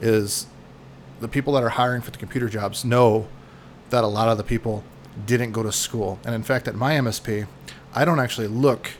is 0.00 0.46
the 1.20 1.28
people 1.28 1.54
that 1.54 1.62
are 1.62 1.70
hiring 1.70 2.02
for 2.02 2.10
the 2.10 2.18
computer 2.18 2.48
jobs 2.48 2.84
know 2.84 3.28
that 3.90 4.04
a 4.04 4.06
lot 4.06 4.28
of 4.28 4.36
the 4.36 4.44
people 4.44 4.84
didn't 5.26 5.52
go 5.52 5.62
to 5.62 5.72
school. 5.72 6.18
And 6.24 6.34
in 6.34 6.42
fact, 6.42 6.68
at 6.68 6.74
my 6.74 6.94
MSP, 6.94 7.46
I 7.94 8.04
don't 8.04 8.18
actually 8.18 8.48
look 8.48 8.90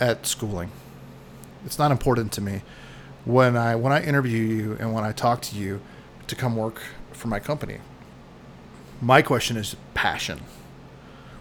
at 0.00 0.26
schooling. 0.26 0.70
It's 1.64 1.78
not 1.78 1.90
important 1.90 2.32
to 2.32 2.40
me. 2.40 2.62
When 3.24 3.56
I 3.56 3.76
when 3.76 3.92
I 3.92 4.02
interview 4.02 4.38
you 4.38 4.76
and 4.80 4.94
when 4.94 5.04
I 5.04 5.12
talk 5.12 5.42
to 5.42 5.56
you 5.56 5.80
to 6.26 6.34
come 6.34 6.56
work 6.56 6.80
for 7.12 7.28
my 7.28 7.38
company, 7.38 7.78
my 9.00 9.20
question 9.20 9.56
is 9.56 9.76
passion. 9.92 10.40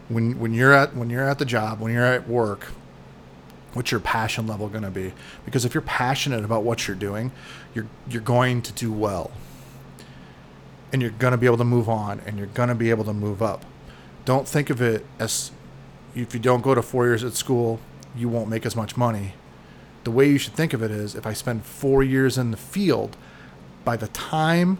When 0.09 0.39
when 0.39 0.53
you're 0.53 0.73
at 0.73 0.95
when 0.95 1.09
you're 1.09 1.27
at 1.27 1.39
the 1.39 1.45
job, 1.45 1.79
when 1.79 1.93
you're 1.93 2.03
at 2.03 2.27
work, 2.27 2.65
what's 3.73 3.91
your 3.91 4.01
passion 4.01 4.45
level 4.45 4.67
going 4.67 4.83
to 4.83 4.91
be? 4.91 5.13
Because 5.45 5.63
if 5.63 5.73
you're 5.73 5.81
passionate 5.81 6.43
about 6.43 6.63
what 6.63 6.87
you're 6.87 6.97
doing, 6.97 7.31
you're 7.73 7.87
you're 8.09 8.21
going 8.21 8.61
to 8.63 8.73
do 8.73 8.91
well. 8.91 9.31
And 10.91 11.01
you're 11.03 11.11
going 11.11 11.31
to 11.31 11.37
be 11.37 11.45
able 11.45 11.57
to 11.57 11.63
move 11.63 11.87
on 11.87 12.19
and 12.25 12.37
you're 12.37 12.47
going 12.47 12.69
to 12.69 12.75
be 12.75 12.89
able 12.89 13.03
to 13.05 13.13
move 13.13 13.43
up. 13.43 13.63
Don't 14.25 14.47
think 14.47 14.69
of 14.69 14.81
it 14.81 15.05
as 15.19 15.51
if 16.15 16.33
you 16.33 16.39
don't 16.39 16.61
go 16.61 16.73
to 16.73 16.81
4 16.81 17.05
years 17.05 17.23
at 17.23 17.33
school, 17.33 17.79
you 18.15 18.29
won't 18.29 18.49
make 18.49 18.65
as 18.65 18.75
much 18.75 18.97
money. 18.97 19.33
The 20.03 20.11
way 20.11 20.29
you 20.29 20.37
should 20.37 20.53
think 20.53 20.73
of 20.73 20.81
it 20.81 20.91
is 20.91 21.15
if 21.15 21.25
I 21.27 21.33
spend 21.33 21.65
4 21.65 22.03
years 22.03 22.37
in 22.37 22.51
the 22.51 22.57
field, 22.57 23.17
by 23.83 23.97
the 23.97 24.07
time 24.07 24.79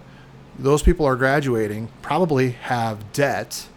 those 0.57 0.83
people 0.83 1.05
are 1.05 1.15
graduating, 1.15 1.89
probably 2.01 2.51
have 2.51 3.11
debt. 3.13 3.67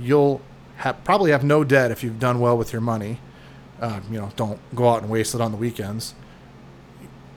You'll 0.00 0.40
have, 0.76 1.02
probably 1.04 1.30
have 1.30 1.44
no 1.44 1.64
debt 1.64 1.90
if 1.90 2.02
you've 2.02 2.18
done 2.18 2.40
well 2.40 2.56
with 2.56 2.72
your 2.72 2.80
money 2.80 3.18
uh, 3.80 4.00
you 4.10 4.18
know, 4.18 4.30
don't 4.36 4.60
go 4.74 4.88
out 4.88 5.02
and 5.02 5.10
waste 5.10 5.34
it 5.34 5.40
on 5.40 5.50
the 5.50 5.56
weekends. 5.56 6.14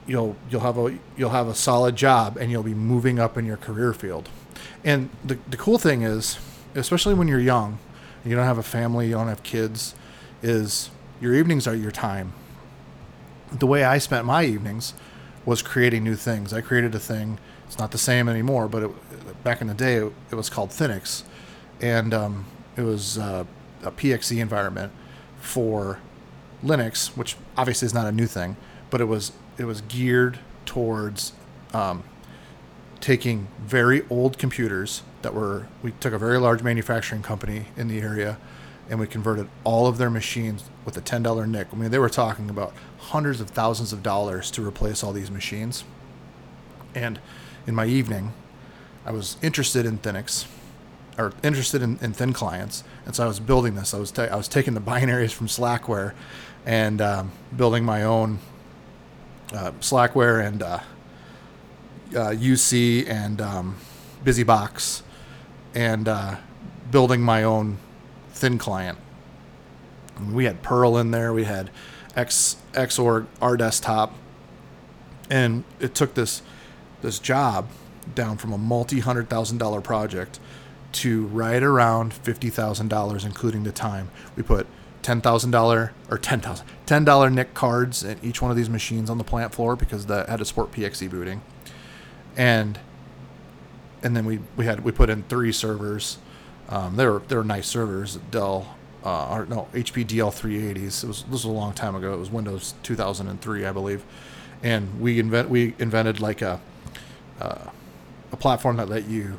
You'll 0.06 0.36
you'll 0.50 0.60
have 0.60 0.76
a 0.76 0.98
you'll 1.16 1.30
have 1.30 1.48
a 1.48 1.54
solid 1.54 1.96
job 1.96 2.36
and 2.36 2.50
you'll 2.50 2.62
be 2.62 2.74
moving 2.74 3.18
up 3.18 3.38
in 3.38 3.46
your 3.46 3.56
career 3.56 3.94
field. 3.94 4.28
And 4.84 5.08
the 5.24 5.38
the 5.48 5.56
cool 5.56 5.78
thing 5.78 6.02
is, 6.02 6.38
especially 6.74 7.14
when 7.14 7.26
you're 7.26 7.40
young, 7.40 7.78
and 8.22 8.30
you 8.30 8.36
don't 8.36 8.44
have 8.44 8.58
a 8.58 8.62
family, 8.62 9.06
you 9.06 9.12
don't 9.12 9.28
have 9.28 9.42
kids, 9.42 9.94
is 10.42 10.90
your 11.20 11.34
evenings 11.34 11.66
are 11.66 11.74
your 11.74 11.90
time. 11.90 12.32
The 13.50 13.66
way 13.66 13.84
I 13.84 13.98
spent 13.98 14.26
my 14.26 14.44
evenings 14.44 14.94
was 15.44 15.62
creating 15.62 16.04
new 16.04 16.16
things. 16.16 16.52
I 16.52 16.60
created 16.60 16.94
a 16.94 16.98
thing. 16.98 17.38
It's 17.66 17.78
not 17.78 17.90
the 17.90 17.98
same 17.98 18.28
anymore, 18.28 18.68
but 18.68 18.82
it, 18.84 19.44
back 19.44 19.60
in 19.60 19.66
the 19.66 19.74
day, 19.74 19.96
it, 19.96 20.12
it 20.30 20.34
was 20.34 20.50
called 20.50 20.70
Thinix, 20.70 21.22
and 21.80 22.12
um, 22.12 22.46
it 22.76 22.82
was 22.82 23.18
uh, 23.18 23.44
a 23.82 23.90
PXE 23.90 24.40
environment 24.40 24.92
for 25.40 25.98
Linux, 26.62 27.08
which 27.16 27.36
obviously 27.56 27.86
is 27.86 27.94
not 27.94 28.06
a 28.06 28.12
new 28.12 28.26
thing, 28.26 28.56
but 28.90 29.00
it 29.00 29.04
was 29.04 29.32
it 29.58 29.64
was 29.64 29.82
geared 29.82 30.38
towards 30.66 31.32
um, 31.72 32.02
taking 33.00 33.48
very 33.60 34.02
old 34.08 34.38
computers 34.38 35.02
that 35.22 35.34
were 35.34 35.68
we 35.82 35.92
took 35.92 36.12
a 36.12 36.18
very 36.18 36.38
large 36.38 36.62
manufacturing 36.62 37.22
company 37.22 37.66
in 37.76 37.88
the 37.88 38.00
area 38.00 38.38
and 38.90 38.98
we 38.98 39.06
converted 39.06 39.48
all 39.64 39.86
of 39.86 39.98
their 39.98 40.10
machines 40.10 40.64
with 40.84 40.96
a 40.96 41.00
$10 41.00 41.48
NIC. 41.48 41.68
I 41.72 41.76
mean, 41.76 41.90
they 41.90 41.98
were 41.98 42.10
talking 42.10 42.50
about 42.50 42.74
hundreds 42.98 43.40
of 43.40 43.50
thousands 43.50 43.92
of 43.92 44.02
dollars 44.02 44.50
to 44.52 44.66
replace 44.66 45.02
all 45.02 45.12
these 45.12 45.30
machines. 45.30 45.84
And 46.94 47.18
in 47.66 47.74
my 47.74 47.86
evening, 47.86 48.32
I 49.06 49.12
was 49.12 49.36
interested 49.42 49.86
in 49.86 49.98
Thinix 49.98 50.46
or 51.18 51.32
interested 51.42 51.82
in, 51.82 51.98
in 52.02 52.12
thin 52.12 52.32
clients. 52.32 52.84
And 53.06 53.14
so 53.14 53.24
I 53.24 53.26
was 53.26 53.40
building 53.40 53.74
this. 53.74 53.94
I 53.94 53.98
was, 53.98 54.10
ta- 54.10 54.24
I 54.24 54.36
was 54.36 54.48
taking 54.48 54.74
the 54.74 54.80
binaries 54.80 55.32
from 55.32 55.46
Slackware 55.46 56.12
and 56.66 57.00
um, 57.00 57.32
building 57.56 57.84
my 57.84 58.02
own 58.02 58.38
uh, 59.52 59.72
Slackware 59.80 60.44
and 60.44 60.62
uh, 60.62 60.80
uh, 62.14 62.30
UC 62.30 63.08
and 63.08 63.40
um, 63.40 63.76
BusyBox 64.24 65.02
and 65.74 66.08
uh, 66.08 66.36
building 66.90 67.20
my 67.20 67.42
own 67.42 67.78
thin 68.44 68.58
client. 68.58 68.98
We 70.30 70.44
had 70.44 70.62
Perl 70.62 70.98
in 70.98 71.12
there. 71.12 71.32
We 71.32 71.44
had 71.44 71.70
X 72.14 72.58
Xorg 72.74 73.24
our 73.40 73.56
desktop, 73.56 74.12
and 75.30 75.64
it 75.80 75.94
took 75.94 76.12
this 76.12 76.42
this 77.00 77.18
job 77.18 77.70
down 78.14 78.36
from 78.36 78.52
a 78.52 78.58
multi 78.58 79.00
hundred 79.00 79.30
thousand 79.30 79.56
dollar 79.56 79.80
project 79.80 80.40
to 80.92 81.24
right 81.28 81.62
around 81.62 82.12
fifty 82.12 82.50
thousand 82.50 82.88
dollars, 82.88 83.24
including 83.24 83.64
the 83.64 83.72
time. 83.72 84.10
We 84.36 84.42
put 84.42 84.66
ten 85.00 85.22
thousand 85.22 85.52
dollar 85.52 85.94
or 86.10 86.18
ten 86.18 86.40
thousand 86.40 86.66
ten 86.84 87.02
dollar 87.02 87.30
NIC 87.30 87.54
cards 87.54 88.04
in 88.04 88.18
each 88.22 88.42
one 88.42 88.50
of 88.50 88.58
these 88.58 88.68
machines 88.68 89.08
on 89.08 89.16
the 89.16 89.24
plant 89.24 89.54
floor 89.54 89.74
because 89.74 90.04
that 90.06 90.28
had 90.28 90.40
to 90.40 90.44
support 90.44 90.70
PXE 90.70 91.08
booting, 91.08 91.40
and 92.36 92.78
and 94.02 94.14
then 94.14 94.26
we 94.26 94.40
we 94.54 94.66
had 94.66 94.84
we 94.84 94.92
put 94.92 95.08
in 95.08 95.22
three 95.22 95.50
servers. 95.50 96.18
Um, 96.68 96.96
they 96.96 97.06
were 97.06 97.22
they 97.28 97.36
were 97.36 97.44
nice 97.44 97.66
servers. 97.66 98.16
Dell 98.30 98.76
uh, 99.04 99.34
or 99.34 99.46
no 99.46 99.68
HP 99.72 100.06
DL 100.06 100.30
380s. 100.30 101.04
It 101.04 101.06
was 101.06 101.22
this 101.22 101.30
was 101.30 101.44
a 101.44 101.50
long 101.50 101.72
time 101.72 101.94
ago. 101.94 102.14
It 102.14 102.18
was 102.18 102.30
Windows 102.30 102.74
2003, 102.82 103.66
I 103.66 103.72
believe, 103.72 104.04
and 104.62 105.00
we 105.00 105.18
invent 105.18 105.50
we 105.50 105.74
invented 105.78 106.20
like 106.20 106.42
a 106.42 106.60
uh, 107.40 107.70
a 108.32 108.36
platform 108.36 108.76
that 108.76 108.88
let 108.88 109.06
you 109.06 109.38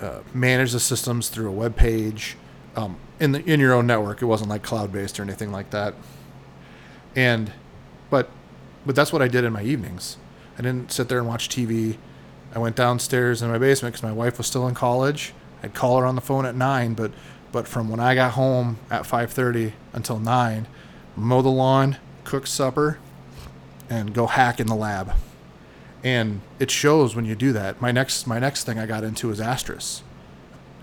uh, 0.00 0.20
manage 0.32 0.72
the 0.72 0.80
systems 0.80 1.28
through 1.28 1.48
a 1.48 1.52
web 1.52 1.76
page 1.76 2.36
um, 2.76 2.96
in 3.20 3.32
the 3.32 3.44
in 3.44 3.60
your 3.60 3.72
own 3.72 3.86
network. 3.86 4.22
It 4.22 4.26
wasn't 4.26 4.50
like 4.50 4.62
cloud 4.62 4.92
based 4.92 5.18
or 5.18 5.22
anything 5.22 5.52
like 5.52 5.70
that. 5.70 5.94
And, 7.16 7.52
but, 8.10 8.28
but 8.84 8.96
that's 8.96 9.12
what 9.12 9.22
I 9.22 9.28
did 9.28 9.44
in 9.44 9.52
my 9.52 9.62
evenings. 9.62 10.16
I 10.58 10.62
didn't 10.62 10.90
sit 10.92 11.08
there 11.08 11.18
and 11.18 11.28
watch 11.28 11.48
TV. 11.48 11.96
I 12.54 12.58
went 12.58 12.76
downstairs 12.76 13.42
in 13.42 13.50
my 13.50 13.58
basement 13.58 13.94
because 13.94 14.02
my 14.02 14.12
wife 14.12 14.38
was 14.38 14.46
still 14.46 14.66
in 14.68 14.74
college. 14.74 15.32
I'd 15.64 15.72
call 15.72 15.98
her 15.98 16.04
on 16.04 16.14
the 16.14 16.20
phone 16.20 16.44
at 16.44 16.54
nine, 16.54 16.92
but 16.92 17.10
but 17.52 17.66
from 17.66 17.88
when 17.88 18.00
I 18.00 18.14
got 18.14 18.32
home 18.32 18.78
at 18.90 19.04
5:30 19.04 19.72
until 19.94 20.18
nine, 20.18 20.66
mow 21.16 21.40
the 21.40 21.48
lawn, 21.48 21.96
cook 22.24 22.46
supper, 22.46 22.98
and 23.88 24.12
go 24.12 24.26
hack 24.26 24.60
in 24.60 24.66
the 24.66 24.74
lab. 24.74 25.12
And 26.02 26.42
it 26.58 26.70
shows 26.70 27.16
when 27.16 27.24
you 27.24 27.34
do 27.34 27.52
that. 27.54 27.80
My 27.80 27.92
next 27.92 28.26
my 28.26 28.38
next 28.38 28.64
thing 28.64 28.78
I 28.78 28.84
got 28.84 29.04
into 29.04 29.28
was 29.28 29.40
Asterisk 29.40 30.02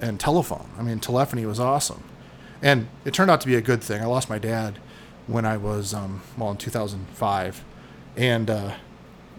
and 0.02 0.20
telephone. 0.20 0.68
I 0.80 0.82
mean, 0.82 1.00
telephony 1.00 1.46
was 1.46 1.60
awesome, 1.60 2.04
and 2.64 2.88
it 3.06 3.14
turned 3.14 3.30
out 3.30 3.40
to 3.42 3.48
be 3.48 3.56
a 3.56 3.62
good 3.62 3.84
thing. 3.84 4.02
I 4.02 4.06
lost 4.06 4.32
my 4.32 4.40
dad 4.40 4.80
when 5.28 5.46
I 5.46 5.58
was 5.58 5.94
um, 5.94 6.24
well 6.36 6.50
in 6.50 6.58
2005, 6.58 7.64
and 8.18 8.50
uh, 8.50 8.72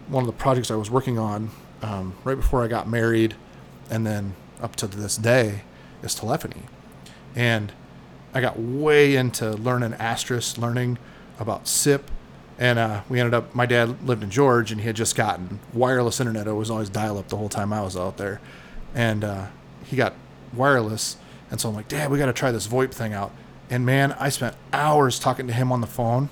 one 0.07 0.23
of 0.23 0.27
the 0.27 0.33
projects 0.33 0.71
I 0.71 0.75
was 0.75 0.89
working 0.89 1.19
on 1.19 1.49
um, 1.81 2.15
right 2.23 2.37
before 2.37 2.63
I 2.63 2.67
got 2.69 2.87
married, 2.87 3.35
and 3.89 4.07
then 4.07 4.35
up 4.63 4.75
to 4.77 4.87
this 4.87 5.17
day, 5.17 5.61
is 6.01 6.15
telephony, 6.15 6.63
and 7.35 7.71
I 8.33 8.41
got 8.41 8.59
way 8.59 9.15
into 9.15 9.51
learning 9.51 9.93
asterisk, 9.95 10.57
learning 10.57 10.97
about 11.39 11.67
SIP, 11.67 12.09
and 12.57 12.79
uh, 12.79 13.01
we 13.09 13.19
ended 13.19 13.33
up. 13.33 13.53
My 13.53 13.65
dad 13.65 14.07
lived 14.07 14.23
in 14.23 14.31
George, 14.31 14.71
and 14.71 14.81
he 14.81 14.87
had 14.87 14.95
just 14.95 15.15
gotten 15.15 15.59
wireless 15.73 16.19
internet. 16.19 16.47
It 16.47 16.53
was 16.53 16.71
always 16.71 16.89
dial 16.89 17.17
up 17.17 17.27
the 17.27 17.37
whole 17.37 17.49
time 17.49 17.71
I 17.71 17.81
was 17.81 17.95
out 17.95 18.17
there, 18.17 18.41
and 18.95 19.23
uh, 19.23 19.47
he 19.83 19.95
got 19.95 20.13
wireless. 20.53 21.17
And 21.51 21.61
so 21.61 21.69
I'm 21.69 21.75
like, 21.75 21.87
Dad, 21.87 22.09
we 22.09 22.17
got 22.17 22.25
to 22.27 22.33
try 22.33 22.51
this 22.51 22.67
VoIP 22.67 22.91
thing 22.91 23.13
out. 23.13 23.31
And 23.69 23.85
man, 23.85 24.13
I 24.13 24.29
spent 24.29 24.55
hours 24.71 25.19
talking 25.19 25.45
to 25.47 25.53
him 25.53 25.71
on 25.71 25.81
the 25.81 25.87
phone, 25.87 26.29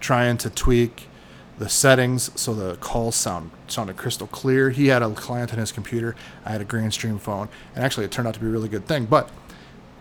trying 0.00 0.38
to 0.38 0.50
tweak 0.50 1.08
the 1.58 1.68
settings 1.68 2.30
so 2.38 2.52
the 2.54 2.76
calls 2.76 3.16
sound 3.16 3.50
sounded 3.66 3.96
crystal 3.96 4.26
clear. 4.26 4.70
He 4.70 4.88
had 4.88 5.02
a 5.02 5.10
client 5.10 5.52
on 5.52 5.58
his 5.58 5.72
computer. 5.72 6.14
I 6.44 6.52
had 6.52 6.60
a 6.60 6.64
Grandstream 6.64 7.18
phone, 7.18 7.48
and 7.74 7.84
actually, 7.84 8.04
it 8.04 8.10
turned 8.10 8.28
out 8.28 8.34
to 8.34 8.40
be 8.40 8.46
a 8.46 8.50
really 8.50 8.68
good 8.68 8.86
thing. 8.86 9.06
But 9.06 9.30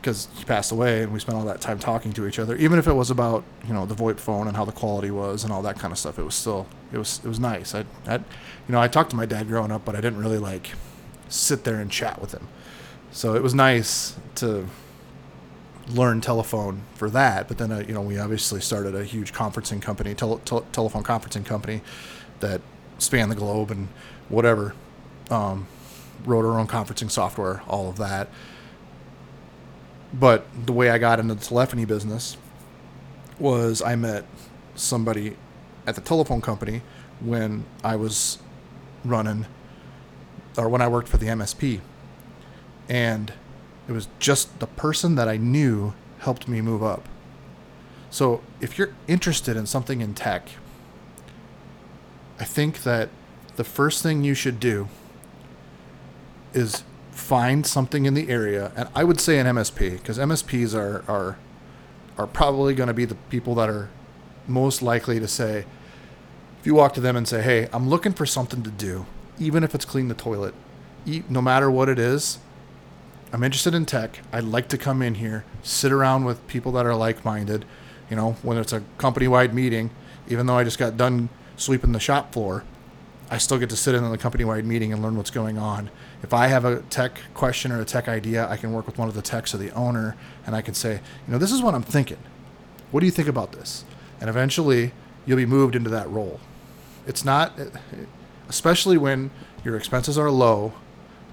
because 0.01 0.27
he 0.35 0.43
passed 0.43 0.71
away, 0.71 1.01
and 1.03 1.11
we 1.13 1.19
spent 1.19 1.37
all 1.37 1.45
that 1.45 1.61
time 1.61 1.79
talking 1.79 2.13
to 2.13 2.27
each 2.27 2.39
other, 2.39 2.55
even 2.57 2.77
if 2.77 2.87
it 2.87 2.93
was 2.93 3.09
about 3.09 3.43
you 3.67 3.73
know 3.73 3.85
the 3.85 3.95
VoIP 3.95 4.19
phone 4.19 4.47
and 4.47 4.57
how 4.57 4.65
the 4.65 4.71
quality 4.71 5.11
was 5.11 5.43
and 5.43 5.53
all 5.53 5.61
that 5.61 5.79
kind 5.79 5.91
of 5.91 5.97
stuff, 5.97 6.19
it 6.19 6.23
was 6.23 6.35
still 6.35 6.67
it 6.91 6.97
was 6.97 7.19
it 7.23 7.27
was 7.27 7.39
nice. 7.39 7.73
I, 7.73 7.85
I 8.05 8.15
you 8.15 8.23
know, 8.69 8.81
I 8.81 8.87
talked 8.87 9.11
to 9.11 9.15
my 9.15 9.25
dad 9.25 9.47
growing 9.47 9.71
up, 9.71 9.85
but 9.85 9.95
I 9.95 10.01
didn't 10.01 10.19
really 10.19 10.39
like 10.39 10.71
sit 11.29 11.63
there 11.63 11.79
and 11.79 11.89
chat 11.89 12.19
with 12.19 12.33
him. 12.33 12.47
So 13.11 13.33
it 13.35 13.41
was 13.41 13.53
nice 13.53 14.15
to 14.35 14.67
learn 15.87 16.21
telephone 16.21 16.81
for 16.95 17.09
that. 17.09 17.47
But 17.47 17.57
then, 17.57 17.71
uh, 17.71 17.79
you 17.79 17.93
know, 17.93 18.01
we 18.01 18.17
obviously 18.17 18.61
started 18.61 18.95
a 18.95 19.03
huge 19.03 19.33
conferencing 19.33 19.81
company, 19.81 20.13
tele- 20.13 20.41
tele- 20.45 20.65
telephone 20.71 21.03
conferencing 21.03 21.45
company 21.45 21.81
that 22.39 22.61
spanned 22.97 23.31
the 23.31 23.35
globe 23.35 23.71
and 23.71 23.87
whatever. 24.29 24.73
Um, 25.29 25.67
wrote 26.25 26.45
our 26.45 26.59
own 26.59 26.67
conferencing 26.67 27.11
software, 27.11 27.61
all 27.67 27.89
of 27.89 27.97
that. 27.97 28.29
But 30.13 30.45
the 30.65 30.73
way 30.73 30.89
I 30.89 30.97
got 30.97 31.19
into 31.19 31.35
the 31.35 31.43
telephony 31.43 31.85
business 31.85 32.37
was 33.37 33.81
I 33.81 33.95
met 33.95 34.25
somebody 34.75 35.35
at 35.85 35.95
the 35.95 36.01
telephone 36.01 36.41
company 36.41 36.81
when 37.19 37.65
I 37.83 37.95
was 37.95 38.39
running, 39.03 39.45
or 40.57 40.69
when 40.69 40.81
I 40.81 40.87
worked 40.87 41.07
for 41.07 41.17
the 41.17 41.27
MSP 41.27 41.81
and 42.87 43.33
it 43.87 43.91
was 43.91 44.07
just 44.19 44.59
the 44.59 44.67
person 44.67 45.15
that 45.15 45.27
I 45.27 45.37
knew 45.37 45.93
helped 46.19 46.47
me 46.47 46.61
move 46.61 46.83
up. 46.83 47.07
So 48.09 48.41
if 48.61 48.77
you're 48.77 48.93
interested 49.07 49.57
in 49.57 49.65
something 49.65 50.01
in 50.01 50.13
tech, 50.13 50.49
I 52.39 52.45
think 52.45 52.83
that 52.83 53.09
the 53.55 53.63
first 53.63 54.01
thing 54.03 54.23
you 54.23 54.33
should 54.33 54.59
do 54.59 54.87
is 56.53 56.83
find 57.11 57.65
something 57.65 58.05
in 58.05 58.13
the 58.13 58.29
area, 58.29 58.71
and 58.75 58.89
I 58.93 59.03
would 59.03 59.19
say 59.19 59.39
an 59.39 59.47
MSP 59.47 59.97
because 59.97 60.17
MSPs 60.17 60.77
are 60.77 61.03
are 61.09 61.37
are 62.17 62.27
probably 62.27 62.73
going 62.73 62.87
to 62.87 62.93
be 62.93 63.05
the 63.05 63.15
people 63.29 63.55
that 63.55 63.69
are 63.69 63.89
most 64.47 64.81
likely 64.81 65.19
to 65.19 65.27
say, 65.27 65.65
if 66.59 66.65
you 66.65 66.75
walk 66.75 66.93
to 66.93 67.01
them 67.01 67.15
and 67.15 67.27
say, 67.27 67.41
"Hey, 67.41 67.67
I'm 67.73 67.89
looking 67.89 68.13
for 68.13 68.25
something 68.25 68.63
to 68.63 68.69
do, 68.71 69.05
even 69.37 69.63
if 69.63 69.75
it's 69.75 69.85
clean 69.85 70.07
the 70.07 70.13
toilet, 70.13 70.53
no 71.29 71.41
matter 71.41 71.69
what 71.69 71.89
it 71.89 71.99
is." 71.99 72.39
I'm 73.35 73.43
interested 73.43 73.73
in 73.75 73.85
tech. 73.85 74.21
I'd 74.31 74.45
like 74.45 74.69
to 74.69 74.77
come 74.77 75.01
in 75.01 75.15
here, 75.15 75.43
sit 75.61 75.91
around 75.91 76.23
with 76.23 76.47
people 76.47 76.71
that 76.71 76.85
are 76.85 76.95
like-minded. 76.95 77.65
You 78.09 78.15
know, 78.15 78.37
when 78.43 78.57
it's 78.57 78.71
a 78.71 78.81
company-wide 78.97 79.53
meeting, 79.53 79.89
even 80.29 80.45
though 80.45 80.55
I 80.55 80.63
just 80.63 80.79
got 80.79 80.95
done 80.95 81.27
sweeping 81.57 81.91
the 81.91 81.99
shop 81.99 82.31
floor, 82.31 82.63
I 83.29 83.37
still 83.37 83.57
get 83.57 83.69
to 83.71 83.75
sit 83.75 83.93
in 83.93 84.05
on 84.05 84.11
the 84.11 84.17
company-wide 84.17 84.63
meeting 84.63 84.93
and 84.93 85.03
learn 85.03 85.17
what's 85.17 85.31
going 85.31 85.57
on. 85.57 85.89
If 86.23 86.33
I 86.33 86.47
have 86.47 86.63
a 86.63 86.83
tech 86.83 87.19
question 87.33 87.73
or 87.73 87.81
a 87.81 87.83
tech 87.83 88.07
idea, 88.07 88.47
I 88.47 88.55
can 88.55 88.71
work 88.71 88.85
with 88.85 88.97
one 88.97 89.09
of 89.09 89.15
the 89.15 89.21
techs 89.21 89.53
or 89.53 89.57
the 89.57 89.71
owner, 89.71 90.15
and 90.45 90.55
I 90.55 90.61
can 90.61 90.73
say, 90.73 90.93
you 91.27 91.33
know, 91.33 91.37
this 91.37 91.51
is 91.51 91.61
what 91.61 91.75
I'm 91.75 91.83
thinking. 91.83 92.19
What 92.91 93.01
do 93.01 93.05
you 93.05 93.11
think 93.11 93.27
about 93.27 93.51
this? 93.51 93.83
And 94.21 94.29
eventually, 94.29 94.93
you'll 95.25 95.35
be 95.35 95.45
moved 95.45 95.75
into 95.75 95.89
that 95.89 96.09
role. 96.09 96.39
It's 97.05 97.25
not, 97.25 97.59
especially 98.47 98.97
when 98.97 99.29
your 99.65 99.75
expenses 99.75 100.17
are 100.17 100.31
low 100.31 100.71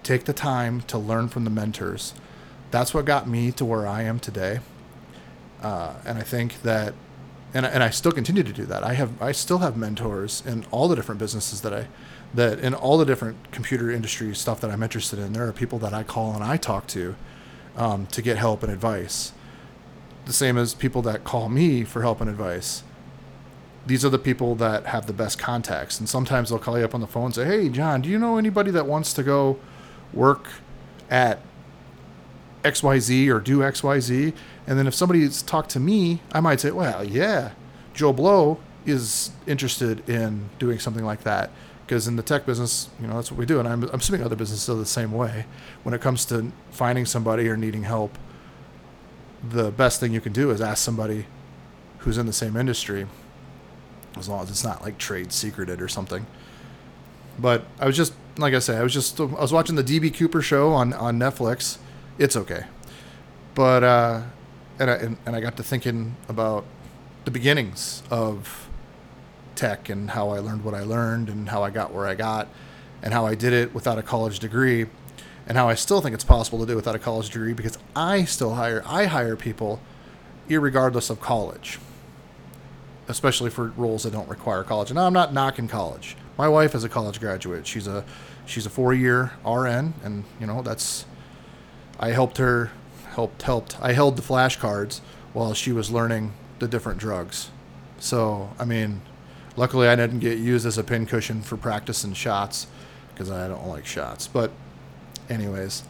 Take 0.02 0.24
the 0.24 0.32
time 0.32 0.82
to 0.82 0.98
learn 0.98 1.28
from 1.28 1.44
the 1.44 1.50
mentors. 1.50 2.14
That's 2.70 2.92
what 2.92 3.04
got 3.04 3.28
me 3.28 3.52
to 3.52 3.64
where 3.64 3.86
I 3.86 4.02
am 4.02 4.18
today. 4.18 4.60
Uh, 5.62 5.94
and 6.04 6.18
I 6.18 6.22
think 6.22 6.62
that, 6.62 6.94
and, 7.54 7.64
and 7.64 7.82
I 7.82 7.90
still 7.90 8.12
continue 8.12 8.42
to 8.42 8.52
do 8.52 8.64
that. 8.64 8.82
I 8.82 8.94
have, 8.94 9.20
I 9.22 9.32
still 9.32 9.58
have 9.58 9.76
mentors 9.76 10.42
in 10.44 10.64
all 10.70 10.88
the 10.88 10.96
different 10.96 11.18
businesses 11.18 11.60
that 11.60 11.72
I, 11.72 11.86
that 12.34 12.58
in 12.58 12.74
all 12.74 12.98
the 12.98 13.04
different 13.04 13.52
computer 13.52 13.90
industry 13.90 14.34
stuff 14.34 14.60
that 14.60 14.70
I'm 14.70 14.82
interested 14.82 15.18
in. 15.18 15.34
There 15.34 15.46
are 15.46 15.52
people 15.52 15.78
that 15.80 15.92
I 15.92 16.02
call 16.02 16.34
and 16.34 16.42
I 16.42 16.56
talk 16.56 16.86
to 16.88 17.14
um, 17.76 18.06
to 18.06 18.22
get 18.22 18.38
help 18.38 18.62
and 18.62 18.72
advice. 18.72 19.32
The 20.24 20.32
same 20.32 20.56
as 20.56 20.74
people 20.74 21.02
that 21.02 21.24
call 21.24 21.48
me 21.48 21.84
for 21.84 22.02
help 22.02 22.20
and 22.20 22.30
advice 22.30 22.82
these 23.86 24.04
are 24.04 24.08
the 24.08 24.18
people 24.18 24.54
that 24.56 24.86
have 24.86 25.06
the 25.06 25.12
best 25.12 25.38
contacts. 25.38 25.98
And 25.98 26.08
sometimes 26.08 26.50
they'll 26.50 26.58
call 26.58 26.78
you 26.78 26.84
up 26.84 26.94
on 26.94 27.00
the 27.00 27.06
phone 27.06 27.26
and 27.26 27.34
say, 27.34 27.44
Hey, 27.44 27.68
John, 27.68 28.02
do 28.02 28.08
you 28.08 28.18
know 28.18 28.36
anybody 28.36 28.70
that 28.70 28.86
wants 28.86 29.12
to 29.14 29.22
go 29.22 29.58
work 30.12 30.48
at 31.10 31.40
XYZ 32.62 33.28
or 33.28 33.40
do 33.40 33.58
XYZ. 33.58 34.34
And 34.66 34.78
then 34.78 34.86
if 34.86 34.94
somebody's 34.94 35.42
talked 35.42 35.70
to 35.70 35.80
me, 35.80 36.20
I 36.32 36.40
might 36.40 36.60
say, 36.60 36.70
well, 36.70 37.04
yeah, 37.04 37.52
Joe 37.94 38.12
Blow 38.12 38.58
is 38.86 39.30
interested 39.46 40.08
in 40.08 40.48
doing 40.58 40.78
something 40.78 41.04
like 41.04 41.22
that. 41.24 41.50
Because 41.84 42.06
in 42.08 42.16
the 42.16 42.22
tech 42.22 42.46
business, 42.46 42.88
you 43.00 43.06
know, 43.06 43.14
that's 43.14 43.30
what 43.30 43.38
we 43.38 43.44
do. 43.44 43.58
And 43.58 43.68
I'm, 43.68 43.82
I'm 43.84 44.00
assuming 44.00 44.24
other 44.24 44.36
businesses 44.36 44.70
are 44.70 44.78
the 44.78 44.86
same 44.86 45.12
way. 45.12 45.46
When 45.82 45.94
it 45.94 46.00
comes 46.00 46.24
to 46.26 46.52
finding 46.70 47.04
somebody 47.04 47.48
or 47.48 47.56
needing 47.56 47.82
help, 47.82 48.16
the 49.46 49.70
best 49.70 50.00
thing 50.00 50.12
you 50.12 50.20
can 50.20 50.32
do 50.32 50.50
is 50.50 50.60
ask 50.60 50.82
somebody 50.82 51.26
who's 51.98 52.18
in 52.18 52.26
the 52.26 52.32
same 52.32 52.56
industry, 52.56 53.06
as 54.16 54.28
long 54.28 54.42
as 54.42 54.50
it's 54.50 54.64
not 54.64 54.82
like 54.82 54.98
trade 54.98 55.32
secreted 55.32 55.82
or 55.82 55.88
something. 55.88 56.26
But 57.38 57.64
I 57.80 57.86
was 57.86 57.96
just 57.96 58.14
like 58.38 58.54
I 58.54 58.58
say, 58.58 58.76
I 58.76 58.82
was 58.82 58.92
just 58.92 59.20
I 59.20 59.24
was 59.24 59.52
watching 59.52 59.76
the 59.76 59.84
DB 59.84 60.14
Cooper 60.14 60.42
show 60.42 60.72
on 60.72 60.92
on 60.92 61.18
Netflix. 61.18 61.78
It's 62.18 62.36
okay, 62.36 62.64
but 63.54 63.84
uh, 63.84 64.22
and 64.78 64.90
I 64.90 64.94
and, 64.94 65.16
and 65.26 65.36
I 65.36 65.40
got 65.40 65.56
to 65.56 65.62
thinking 65.62 66.16
about 66.28 66.64
the 67.24 67.30
beginnings 67.30 68.02
of 68.10 68.68
tech 69.54 69.88
and 69.88 70.10
how 70.10 70.30
I 70.30 70.38
learned 70.38 70.64
what 70.64 70.74
I 70.74 70.82
learned 70.82 71.28
and 71.28 71.48
how 71.48 71.62
I 71.62 71.70
got 71.70 71.92
where 71.92 72.06
I 72.06 72.14
got 72.14 72.48
and 73.02 73.12
how 73.12 73.26
I 73.26 73.34
did 73.34 73.52
it 73.52 73.74
without 73.74 73.98
a 73.98 74.02
college 74.02 74.38
degree 74.38 74.86
and 75.46 75.56
how 75.56 75.68
I 75.68 75.74
still 75.74 76.00
think 76.00 76.14
it's 76.14 76.24
possible 76.24 76.58
to 76.60 76.66
do 76.66 76.74
without 76.74 76.94
a 76.94 76.98
college 76.98 77.30
degree 77.30 77.52
because 77.52 77.78
I 77.94 78.24
still 78.24 78.54
hire 78.54 78.82
I 78.86 79.06
hire 79.06 79.36
people 79.36 79.80
regardless 80.48 81.08
of 81.08 81.20
college 81.20 81.78
especially 83.08 83.50
for 83.50 83.68
roles 83.76 84.02
that 84.04 84.12
don't 84.12 84.28
require 84.28 84.62
college. 84.64 84.90
And 84.90 84.98
I'm 84.98 85.12
not 85.12 85.32
knocking 85.32 85.68
college 85.68 86.16
my 86.38 86.48
wife 86.48 86.74
is 86.74 86.84
a 86.84 86.88
college 86.88 87.20
graduate. 87.20 87.66
She's 87.66 87.86
a 87.86 88.04
she's 88.46 88.66
a 88.66 88.70
four 88.70 88.94
year 88.94 89.32
RN, 89.46 89.94
and 90.02 90.24
you 90.40 90.46
know 90.46 90.62
that's 90.62 91.04
I 91.98 92.10
helped 92.10 92.38
her 92.38 92.70
helped 93.10 93.42
helped 93.42 93.76
I 93.80 93.92
held 93.92 94.16
the 94.16 94.22
flashcards 94.22 95.00
while 95.32 95.54
she 95.54 95.72
was 95.72 95.90
learning 95.90 96.32
the 96.58 96.68
different 96.68 96.98
drugs. 96.98 97.50
So 97.98 98.50
I 98.58 98.64
mean, 98.64 99.02
luckily 99.56 99.88
I 99.88 99.96
didn't 99.96 100.20
get 100.20 100.38
used 100.38 100.66
as 100.66 100.78
a 100.78 100.84
pincushion 100.84 101.42
for 101.42 101.56
practicing 101.56 102.14
shots 102.14 102.66
because 103.12 103.30
I 103.30 103.48
don't 103.48 103.66
like 103.66 103.86
shots. 103.86 104.26
But 104.26 104.50
anyways, 105.28 105.84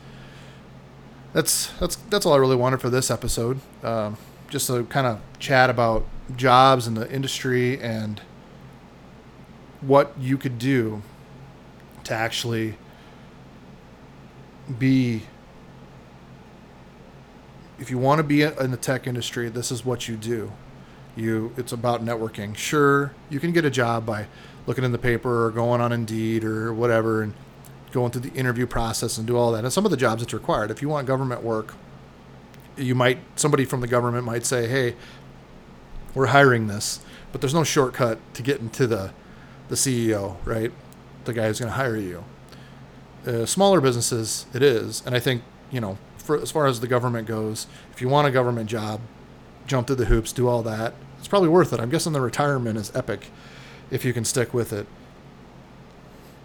that's 1.32 1.68
that's 1.78 1.96
that's 1.96 2.26
all 2.26 2.32
I 2.32 2.38
really 2.38 2.56
wanted 2.56 2.80
for 2.80 2.90
this 2.90 3.10
episode. 3.10 3.60
Um, 3.82 4.16
just 4.50 4.66
to 4.66 4.84
kind 4.84 5.06
of 5.06 5.20
chat 5.38 5.70
about 5.70 6.04
jobs 6.36 6.86
in 6.86 6.94
the 6.94 7.10
industry 7.10 7.80
and 7.80 8.20
what 9.82 10.14
you 10.18 10.38
could 10.38 10.58
do 10.58 11.02
to 12.04 12.14
actually 12.14 12.76
be 14.78 15.22
if 17.78 17.90
you 17.90 17.98
want 17.98 18.18
to 18.18 18.22
be 18.22 18.42
in 18.42 18.70
the 18.70 18.76
tech 18.76 19.06
industry 19.06 19.48
this 19.48 19.70
is 19.70 19.84
what 19.84 20.08
you 20.08 20.16
do. 20.16 20.52
You 21.14 21.52
it's 21.56 21.72
about 21.72 22.04
networking. 22.04 22.56
Sure 22.56 23.12
you 23.28 23.40
can 23.40 23.52
get 23.52 23.64
a 23.64 23.70
job 23.70 24.06
by 24.06 24.26
looking 24.66 24.84
in 24.84 24.92
the 24.92 24.98
paper 24.98 25.46
or 25.46 25.50
going 25.50 25.80
on 25.80 25.92
indeed 25.92 26.44
or 26.44 26.72
whatever 26.72 27.22
and 27.22 27.34
going 27.90 28.10
through 28.10 28.22
the 28.22 28.32
interview 28.32 28.66
process 28.66 29.18
and 29.18 29.26
do 29.26 29.36
all 29.36 29.52
that. 29.52 29.64
And 29.64 29.72
some 29.72 29.84
of 29.84 29.90
the 29.90 29.96
jobs 29.96 30.22
it's 30.22 30.32
required 30.32 30.70
if 30.70 30.80
you 30.80 30.88
want 30.88 31.06
government 31.06 31.42
work 31.42 31.74
you 32.76 32.94
might 32.94 33.18
somebody 33.36 33.64
from 33.64 33.80
the 33.80 33.86
government 33.86 34.24
might 34.24 34.46
say 34.46 34.66
hey 34.66 34.94
we're 36.14 36.26
hiring 36.26 36.68
this 36.68 37.00
but 37.32 37.40
there's 37.40 37.54
no 37.54 37.64
shortcut 37.64 38.18
to 38.34 38.42
get 38.42 38.60
into 38.60 38.86
the 38.86 39.12
the 39.72 39.76
CEO, 39.78 40.36
right? 40.44 40.70
The 41.24 41.32
guy 41.32 41.46
who's 41.46 41.58
going 41.58 41.70
to 41.70 41.76
hire 41.76 41.96
you. 41.96 42.24
Uh, 43.26 43.46
smaller 43.46 43.80
businesses, 43.80 44.44
it 44.52 44.62
is, 44.62 45.02
and 45.06 45.14
I 45.14 45.18
think 45.18 45.42
you 45.70 45.80
know, 45.80 45.96
for, 46.18 46.38
as 46.38 46.50
far 46.50 46.66
as 46.66 46.80
the 46.80 46.86
government 46.86 47.26
goes, 47.26 47.66
if 47.90 48.02
you 48.02 48.08
want 48.10 48.28
a 48.28 48.30
government 48.30 48.68
job, 48.68 49.00
jump 49.66 49.86
through 49.86 49.96
the 49.96 50.04
hoops, 50.04 50.30
do 50.30 50.46
all 50.46 50.62
that. 50.64 50.92
It's 51.18 51.26
probably 51.26 51.48
worth 51.48 51.72
it. 51.72 51.80
I'm 51.80 51.88
guessing 51.88 52.12
the 52.12 52.20
retirement 52.20 52.76
is 52.76 52.94
epic 52.94 53.30
if 53.90 54.04
you 54.04 54.12
can 54.12 54.26
stick 54.26 54.52
with 54.52 54.74
it. 54.74 54.86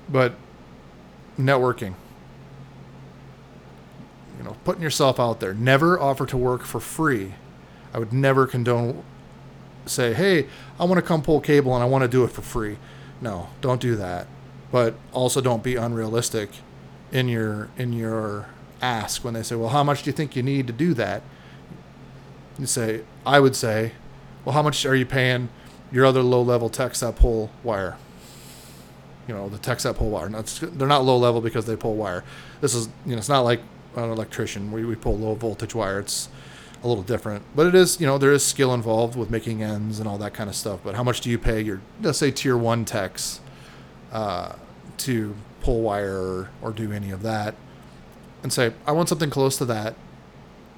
But 0.08 0.36
networking, 1.38 1.96
you 4.38 4.46
know, 4.46 4.56
putting 4.64 4.82
yourself 4.82 5.20
out 5.20 5.42
there. 5.42 5.54
Never 5.54 6.00
offer 6.00 6.26
to 6.28 6.38
work 6.38 6.64
for 6.64 6.80
free. 6.80 7.34
I 7.94 8.00
would 8.00 8.14
never 8.14 8.48
condone 8.48 9.04
say, 9.86 10.14
"Hey, 10.14 10.48
I 10.80 10.86
want 10.86 10.96
to 10.96 11.02
come 11.02 11.22
pull 11.22 11.42
cable 11.42 11.74
and 11.74 11.84
I 11.84 11.88
want 11.88 12.04
to 12.04 12.08
do 12.08 12.24
it 12.24 12.32
for 12.32 12.42
free." 12.42 12.78
No, 13.22 13.50
don't 13.62 13.82
do 13.82 13.96
that. 13.96 14.28
But 14.72 14.96
also 15.14 15.42
don't 15.42 15.64
be 15.64 15.76
unrealistic 15.76 16.50
in 17.12 17.28
your 17.28 17.70
in 17.78 17.94
your 17.94 18.48
ask 18.82 19.24
when 19.24 19.34
they 19.34 19.44
say, 19.44 19.56
"Well, 19.56 19.70
how 19.70 19.84
much 19.84 20.04
do 20.04 20.10
you 20.10 20.14
think 20.14 20.36
you 20.36 20.44
need 20.44 20.68
to 20.68 20.74
do 20.74 20.94
that?" 20.96 21.24
You 22.60 22.66
say, 22.66 23.02
"I 23.26 23.40
would 23.40 23.56
say, 23.56 23.94
well, 24.44 24.54
how 24.54 24.62
much 24.62 24.86
are 24.86 24.96
you 24.96 25.06
paying 25.06 25.50
your 25.92 26.06
other 26.06 26.22
low-level 26.22 26.70
techs 26.70 27.00
that 27.00 27.16
pull 27.16 27.50
wire?" 27.64 27.96
You 29.28 29.34
know, 29.34 29.50
the 29.50 29.58
techs 29.58 29.84
that 29.84 29.98
pull 29.98 30.10
wire. 30.10 30.30
they're 30.30 30.88
not 30.88 31.04
low 31.04 31.18
level 31.18 31.42
because 31.42 31.66
they 31.66 31.76
pull 31.76 31.96
wire. 31.96 32.24
This 32.62 32.74
is, 32.74 32.88
you 33.06 33.12
know, 33.12 33.18
it's 33.18 33.30
not 33.30 33.42
like 33.42 33.62
an 33.96 34.10
electrician. 34.10 34.72
We, 34.72 34.86
we 34.86 34.96
pull 34.96 35.18
low 35.18 35.36
voltage 35.36 35.76
wire. 35.76 36.00
It's 36.00 36.30
a 36.84 36.88
little 36.88 37.04
different. 37.04 37.44
But 37.56 37.68
it 37.68 37.76
is, 37.76 38.00
you 38.00 38.08
know, 38.08 38.18
there 38.18 38.32
is 38.32 38.46
skill 38.46 38.74
involved 38.74 39.16
with 39.16 39.30
making 39.30 39.64
ends 39.64 40.00
and 40.00 40.08
all 40.08 40.18
that 40.20 40.34
kind 40.34 40.50
of 40.50 40.56
stuff. 40.56 40.80
But 40.84 40.96
how 40.96 41.04
much 41.04 41.22
do 41.22 41.30
you 41.30 41.38
pay 41.38 41.62
your, 41.62 41.82
let's 42.02 42.18
say, 42.18 42.32
tier 42.32 42.58
one 42.58 42.86
techs 42.86 43.40
uh, 44.12 44.54
to 45.00 45.36
pull 45.62 45.82
wire 45.82 46.50
or, 46.62 46.72
do 46.72 46.92
any 46.92 47.12
of 47.12 47.24
that? 47.24 47.56
And 48.44 48.54
say, 48.54 48.74
I 48.86 48.92
want 48.92 49.10
something 49.10 49.30
close 49.30 49.58
to 49.58 49.66
that, 49.66 49.96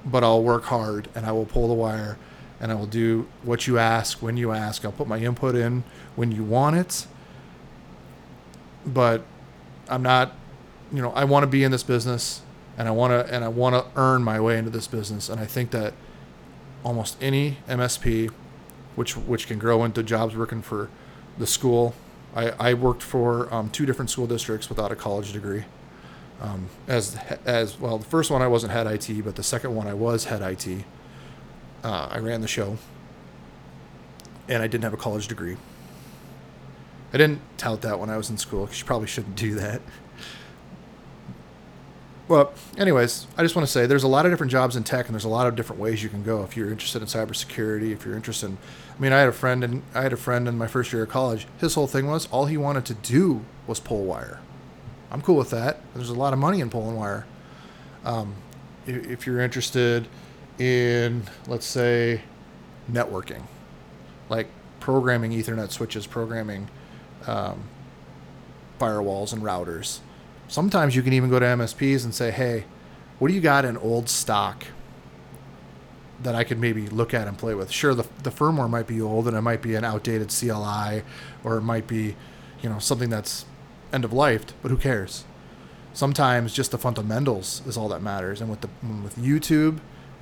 but 0.05 0.23
I'll 0.23 0.41
work 0.41 0.65
hard 0.65 1.09
and 1.13 1.25
I 1.25 1.31
will 1.31 1.45
pull 1.45 1.67
the 1.67 1.73
wire 1.73 2.17
and 2.61 2.71
I 2.71 2.75
will 2.75 2.87
do 2.87 3.27
what 3.43 3.67
you 3.67 3.77
ask 3.77 4.21
when 4.21 4.37
you 4.37 4.51
ask. 4.51 4.85
I'll 4.85 4.91
put 4.91 5.07
my 5.07 5.19
input 5.19 5.55
in 5.55 5.83
when 6.15 6.31
you 6.31 6.43
want 6.43 6.77
it. 6.77 7.07
But 8.85 9.23
I'm 9.89 10.01
not, 10.01 10.33
you 10.91 11.01
know, 11.01 11.11
I 11.11 11.25
want 11.25 11.43
to 11.43 11.47
be 11.47 11.63
in 11.63 11.71
this 11.71 11.83
business 11.83 12.41
and 12.79 12.87
I 12.87 12.91
want 12.91 13.11
to 13.11 13.31
and 13.31 13.43
I 13.43 13.49
want 13.49 13.75
to 13.75 13.99
earn 13.99 14.23
my 14.23 14.39
way 14.39 14.57
into 14.57 14.71
this 14.71 14.87
business. 14.87 15.27
And 15.27 15.39
I 15.39 15.45
think 15.45 15.71
that 15.71 15.93
almost 16.83 17.17
any 17.21 17.57
MSP, 17.67 18.31
which 18.95 19.17
which 19.17 19.47
can 19.47 19.59
grow 19.59 19.83
into 19.83 20.01
jobs 20.01 20.35
working 20.35 20.61
for 20.61 20.89
the 21.37 21.45
school. 21.45 21.93
I, 22.35 22.51
I 22.51 22.73
worked 22.75 23.03
for 23.03 23.53
um, 23.53 23.69
two 23.69 23.85
different 23.85 24.09
school 24.09 24.27
districts 24.27 24.69
without 24.69 24.91
a 24.91 24.95
college 24.95 25.33
degree. 25.33 25.65
Um, 26.41 26.69
as 26.87 27.17
as 27.45 27.77
well, 27.77 27.97
the 27.97 28.05
first 28.05 28.31
one 28.31 28.41
I 28.41 28.47
wasn't 28.47 28.71
head 28.71 28.87
IT, 28.87 29.25
but 29.25 29.35
the 29.35 29.43
second 29.43 29.75
one 29.75 29.87
I 29.87 29.93
was 29.93 30.25
head 30.25 30.41
IT. 30.41 30.85
Uh, 31.83 32.07
I 32.11 32.19
ran 32.19 32.39
the 32.39 32.47
show, 32.47 32.77
and 34.47 34.63
I 34.63 34.67
didn't 34.67 34.85
have 34.85 34.93
a 34.93 34.97
college 34.97 35.27
degree. 35.27 35.57
I 37.11 37.17
didn't 37.17 37.41
tout 37.57 37.81
that 37.81 37.99
when 37.99 38.09
I 38.09 38.15
was 38.15 38.29
in 38.29 38.37
school 38.37 38.65
because 38.65 38.79
you 38.79 38.85
probably 38.85 39.07
shouldn't 39.07 39.35
do 39.35 39.55
that. 39.55 39.81
Well, 42.29 42.53
anyways, 42.77 43.25
I 43.37 43.41
just 43.41 43.55
want 43.55 43.67
to 43.67 43.71
say 43.71 43.87
there's 43.87 44.03
a 44.03 44.07
lot 44.07 44.27
of 44.27 44.31
different 44.31 44.51
jobs 44.51 44.75
in 44.75 44.83
tech, 44.83 45.07
and 45.07 45.15
there's 45.15 45.23
a 45.23 45.29
lot 45.29 45.47
of 45.47 45.55
different 45.55 45.81
ways 45.81 46.03
you 46.03 46.09
can 46.09 46.21
go. 46.21 46.43
If 46.43 46.55
you're 46.55 46.69
interested 46.69 47.01
in 47.01 47.07
cybersecurity, 47.07 47.91
if 47.91 48.05
you're 48.05 48.15
interested, 48.15 48.51
in, 48.51 48.59
I 48.95 49.01
mean, 49.01 49.11
I 49.11 49.19
had 49.19 49.29
a 49.29 49.33
friend, 49.33 49.63
and 49.63 49.81
I 49.95 50.03
had 50.03 50.13
a 50.13 50.17
friend 50.17 50.47
in 50.47 50.55
my 50.55 50.67
first 50.67 50.93
year 50.93 51.01
of 51.01 51.09
college. 51.09 51.47
His 51.57 51.73
whole 51.73 51.87
thing 51.87 52.05
was 52.05 52.27
all 52.27 52.45
he 52.45 52.55
wanted 52.55 52.85
to 52.85 52.93
do 52.93 53.43
was 53.65 53.79
pull 53.79 54.03
wire. 54.03 54.41
I'm 55.09 55.23
cool 55.23 55.37
with 55.37 55.49
that. 55.49 55.81
There's 55.95 56.11
a 56.11 56.13
lot 56.13 56.33
of 56.33 56.37
money 56.37 56.59
in 56.59 56.69
pulling 56.69 56.95
wire. 56.95 57.25
Um, 58.05 58.35
if, 58.85 59.25
you're 59.25 59.41
interested 59.41 60.07
in, 60.59 61.23
let's 61.47 61.65
say, 61.65 62.21
networking, 62.91 63.41
like 64.29 64.49
programming 64.79 65.31
Ethernet 65.31 65.71
switches, 65.71 66.05
programming 66.05 66.69
um, 67.25 67.63
firewalls 68.79 69.33
and 69.33 69.41
routers 69.41 70.01
Sometimes 70.49 70.95
you 70.95 71.03
can 71.03 71.13
even 71.13 71.29
go 71.29 71.37
to 71.37 71.45
MSPs 71.45 72.03
and 72.03 72.13
say, 72.13 72.31
hey, 72.31 72.65
what 73.19 73.27
do 73.27 73.35
you 73.35 73.39
got 73.39 73.65
in 73.65 73.77
old 73.77 74.09
stock 74.09 74.65
that 76.23 76.33
I 76.33 76.43
could 76.43 76.57
maybe 76.57 76.87
look 76.87 77.13
at 77.13 77.27
and 77.27 77.37
play 77.37 77.53
with? 77.53 77.69
Sure, 77.69 77.93
the, 77.93 78.07
the 78.23 78.31
firmware 78.31 78.67
might 78.67 78.87
be 78.87 78.99
old 78.99 79.27
and 79.27 79.37
it 79.37 79.41
might 79.41 79.61
be 79.61 79.75
an 79.75 79.85
outdated 79.85 80.29
CLI 80.29 81.03
or 81.43 81.57
it 81.57 81.61
might 81.61 81.85
be, 81.85 82.15
you 82.63 82.69
know, 82.69 82.79
something 82.79 83.11
that's 83.11 83.45
end 83.93 84.03
of 84.03 84.11
life, 84.11 84.43
but 84.63 84.71
who 84.71 84.77
cares? 84.77 85.23
Sometimes 85.93 86.51
just 86.51 86.71
the 86.71 86.79
fundamentals 86.79 87.61
is 87.67 87.77
all 87.77 87.87
that 87.89 88.01
matters. 88.01 88.41
And 88.41 88.49
with 88.49 88.61
the 88.61 88.69
with 89.03 89.17
YouTube 89.17 89.79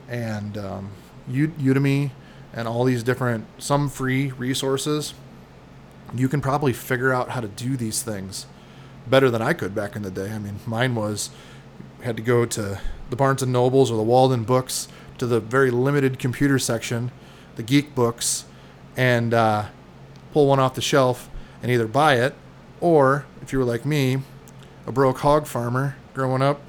and 0.09 0.57
um, 0.57 0.89
Udemy 1.31 2.11
and 2.53 2.67
all 2.67 2.83
these 2.83 3.03
different 3.03 3.45
some 3.59 3.89
free 3.89 4.31
resources, 4.31 5.13
you 6.13 6.27
can 6.27 6.41
probably 6.41 6.73
figure 6.73 7.13
out 7.13 7.29
how 7.29 7.39
to 7.39 7.47
do 7.47 7.77
these 7.77 8.03
things 8.03 8.45
better 9.09 9.29
than 9.29 9.41
I 9.41 9.53
could 9.53 9.73
back 9.73 9.95
in 9.95 10.01
the 10.01 10.11
day. 10.11 10.31
I 10.31 10.39
mean, 10.39 10.59
mine 10.65 10.95
was 10.95 11.29
had 12.01 12.15
to 12.17 12.23
go 12.23 12.45
to 12.45 12.79
the 13.09 13.15
Barnes 13.15 13.41
and 13.41 13.51
Nobles 13.51 13.89
or 13.89 13.97
the 13.97 14.03
Walden 14.03 14.43
Books 14.43 14.87
to 15.17 15.25
the 15.25 15.39
very 15.39 15.71
limited 15.71 16.19
computer 16.19 16.59
section, 16.59 17.11
the 17.55 17.63
geek 17.63 17.95
books, 17.95 18.45
and 18.95 19.33
uh, 19.33 19.65
pull 20.31 20.47
one 20.47 20.59
off 20.59 20.75
the 20.75 20.81
shelf 20.81 21.29
and 21.61 21.71
either 21.71 21.87
buy 21.87 22.15
it 22.15 22.35
or 22.79 23.25
if 23.41 23.51
you 23.51 23.59
were 23.59 23.65
like 23.65 23.85
me, 23.85 24.19
a 24.85 24.91
broke 24.91 25.19
hog 25.19 25.47
farmer 25.47 25.95
growing 26.13 26.41
up, 26.41 26.61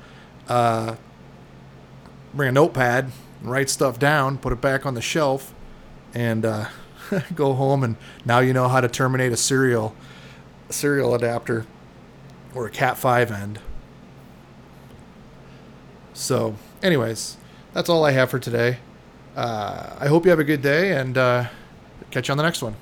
uh, 0.48 0.96
bring 2.35 2.48
a 2.48 2.53
notepad 2.53 3.11
and 3.40 3.51
write 3.51 3.70
stuff 3.70 3.98
down, 3.98 4.38
put 4.38 4.53
it 4.53 4.61
back 4.61 4.87
on 4.87 4.94
the 4.94 5.03
shelf, 5.03 5.55
and 6.14 6.44
uh, 6.44 6.66
go 7.35 7.55
home. 7.55 7.85
And 7.85 7.96
now 8.24 8.38
you 8.40 8.53
know 8.53 8.68
how 8.68 8.81
to 8.81 8.88
terminate 8.88 9.33
a 9.33 9.37
serial 9.37 9.94
serial 10.70 11.14
adapter 11.14 11.66
or 12.59 12.66
a 12.66 12.71
Cat 12.71 12.99
5 12.99 13.31
end. 13.31 13.61
So, 16.12 16.57
anyways, 16.83 17.37
that's 17.73 17.88
all 17.88 18.05
I 18.05 18.11
have 18.11 18.31
for 18.31 18.40
today. 18.40 18.79
Uh, 19.37 19.94
I 20.01 20.09
hope 20.09 20.25
you 20.25 20.31
have 20.31 20.40
a 20.40 20.44
good 20.44 20.61
day 20.61 20.90
and 20.90 21.16
uh, 21.16 21.44
catch 22.11 22.27
you 22.27 22.33
on 22.33 22.37
the 22.37 22.42
next 22.42 22.61
one. 22.61 22.75